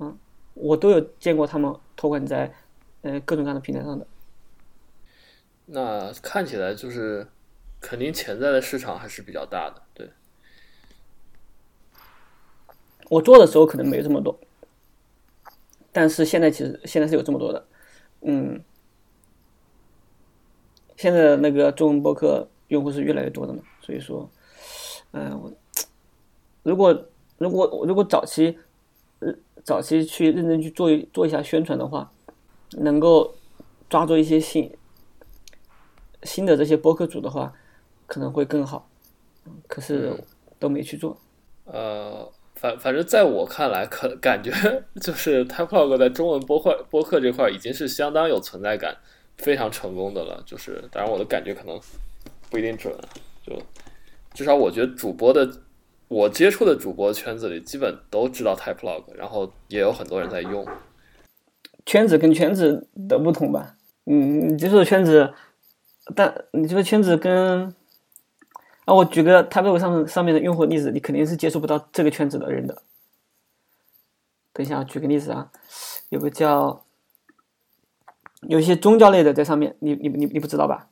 [0.00, 0.18] 嗯，
[0.54, 2.54] 我都有见过他们托管在，
[3.02, 4.06] 呃，各种各样的平台上的。
[5.66, 7.28] 那看起来就是
[7.80, 10.12] 肯定潜在的市场还是比较大的，对，
[13.08, 14.38] 我做的时候可能没这么多，
[15.92, 17.66] 但是现在其实现在是有这么多的，
[18.22, 18.60] 嗯，
[20.96, 24.28] 现在的那个中文博客用户是越来越多的嘛，所以说，
[25.12, 25.52] 嗯、我
[26.62, 27.06] 如果
[27.38, 28.58] 如果如果早期，
[29.20, 32.12] 呃，早期去认真去做一做一下宣传的话，
[32.72, 33.34] 能够
[33.88, 34.76] 抓住一些新
[36.24, 37.54] 新的这些博客主的话，
[38.06, 38.88] 可能会更好。
[39.68, 40.24] 可是
[40.58, 41.16] 都没去做。
[41.66, 42.28] 呃，
[42.66, 44.50] 反反正在我看来，可感觉
[45.00, 48.96] 就是 Typelog 在中文播客播客这块已经是相当有存在感、
[49.38, 50.42] 非常成功的了。
[50.44, 51.78] 就是当然我的感觉可能
[52.50, 52.92] 不一定准，
[53.46, 53.56] 就
[54.34, 55.48] 至少我觉得主播的
[56.08, 60.66] 我接触的主播圈子里基本都知道 Typelog，然后也有很多人在用。
[61.84, 65.32] 圈子跟圈子的不同吧，嗯，你接触的圈子，
[66.16, 67.72] 但你这个圈子跟
[68.86, 72.82] 啊，我举个 b l o 上上面的用户例子，你肯定是接触不到这个圈子的人的。
[74.52, 75.50] 等一下，举个例子啊，
[76.08, 76.84] 有个叫
[78.42, 80.88] 有一些宗教类的在上面，你你你你不知道吧？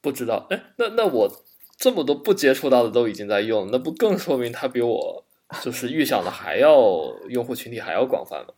[0.00, 1.44] 不知道，哎，那那我
[1.76, 5.24] 这么多不接触到的都已经在用，那不更说明他比我
[5.62, 6.76] 就是预想的还要
[7.28, 8.52] 用户群体还要广泛吗？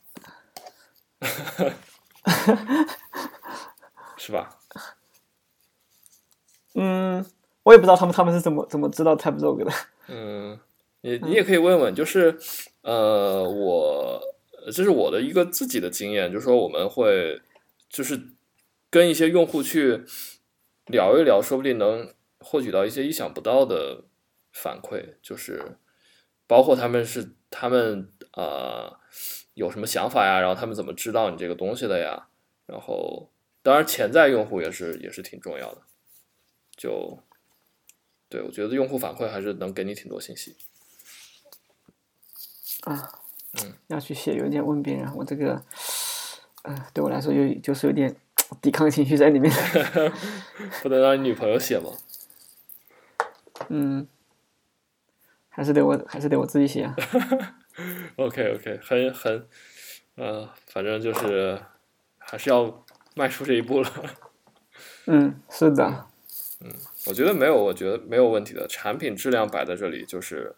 [4.17, 4.59] 是吧？
[6.75, 7.25] 嗯，
[7.65, 9.73] 我也不知道他们他们是怎么怎么知道 Type Logo 的。
[10.07, 10.59] 嗯，
[11.01, 12.39] 你你也可以问问，就是
[12.83, 14.23] 呃，我
[14.67, 17.41] 这是我的一个自己的经验，就是说我们会
[17.89, 18.21] 就是
[18.91, 20.05] 跟一些用户去
[20.87, 24.05] 聊一聊，说不定能获取到一些意想不到的
[24.53, 25.79] 反馈，就是
[26.47, 28.95] 包括他们是他们呃
[29.55, 32.29] 有什么想法呀，然后他们怎么知道你这个东西的呀，
[32.67, 33.31] 然后
[33.63, 35.81] 当然潜在用户也是也是挺重要的，
[36.77, 37.19] 就
[38.29, 40.57] 对我觉得用户反馈还是能给你挺多信息。
[42.83, 43.21] 啊，
[43.63, 45.63] 嗯，要去写邮件问别人，我这个，
[46.63, 48.15] 呃，对我来说有就是有点
[48.61, 49.51] 抵抗情绪在里面。
[50.83, 51.91] 不能让你女朋友写吗？
[53.69, 54.07] 嗯，
[55.49, 56.95] 还是得我还是得我自己写啊。
[58.17, 59.49] OK OK，很很，
[60.17, 61.59] 呃，反正就是
[62.19, 63.91] 还是要迈出这一步了。
[65.07, 66.07] 嗯，是的，
[66.67, 66.71] 嗯
[67.07, 68.67] 我觉得没有，我觉得没有问题的。
[68.67, 70.55] 产品质量摆在这里，就是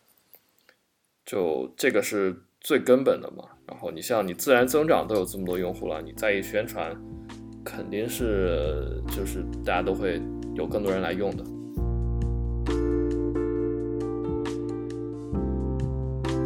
[1.24, 3.42] 就这个是最根本的嘛。
[3.66, 6.96] 然后你像你自然增长都有这么多用户了，你再一宣传，
[7.64, 10.22] 肯定是就是大家都会
[10.54, 11.44] 有更多人来用的。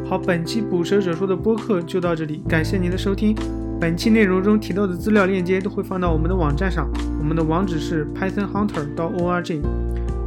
[0.09, 3.37] 好，本期捕蛇者说的播客就到这里，感谢您的收听。
[3.81, 6.87] 本期内容中提到的资料链接都会放到我们的网站上，
[7.19, 9.59] 我们的网址是 pythonhunter.org。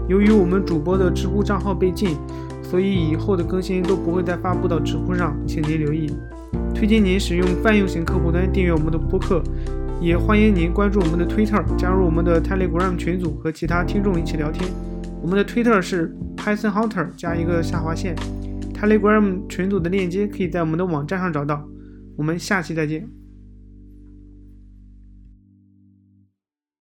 [0.10, 2.18] 由于我们主播的知乎账号被禁，
[2.64, 6.12] 所以以后的更新都不会再发布到知乎上，请您留意。
[6.74, 9.44] 推荐您使用泛用型客户端订阅我们的播客，
[10.02, 14.68] 也欢迎您关注我们的 Twitter，加入我们的 Telegram 群组和其他听众一起聊天。
[15.22, 18.16] 我们的 Twitter 是 pythonhunter 加一个下划线。
[18.74, 21.64] Telegram 群组的链接可以在我们的网站上找到。
[22.18, 23.23] 我们下期再见。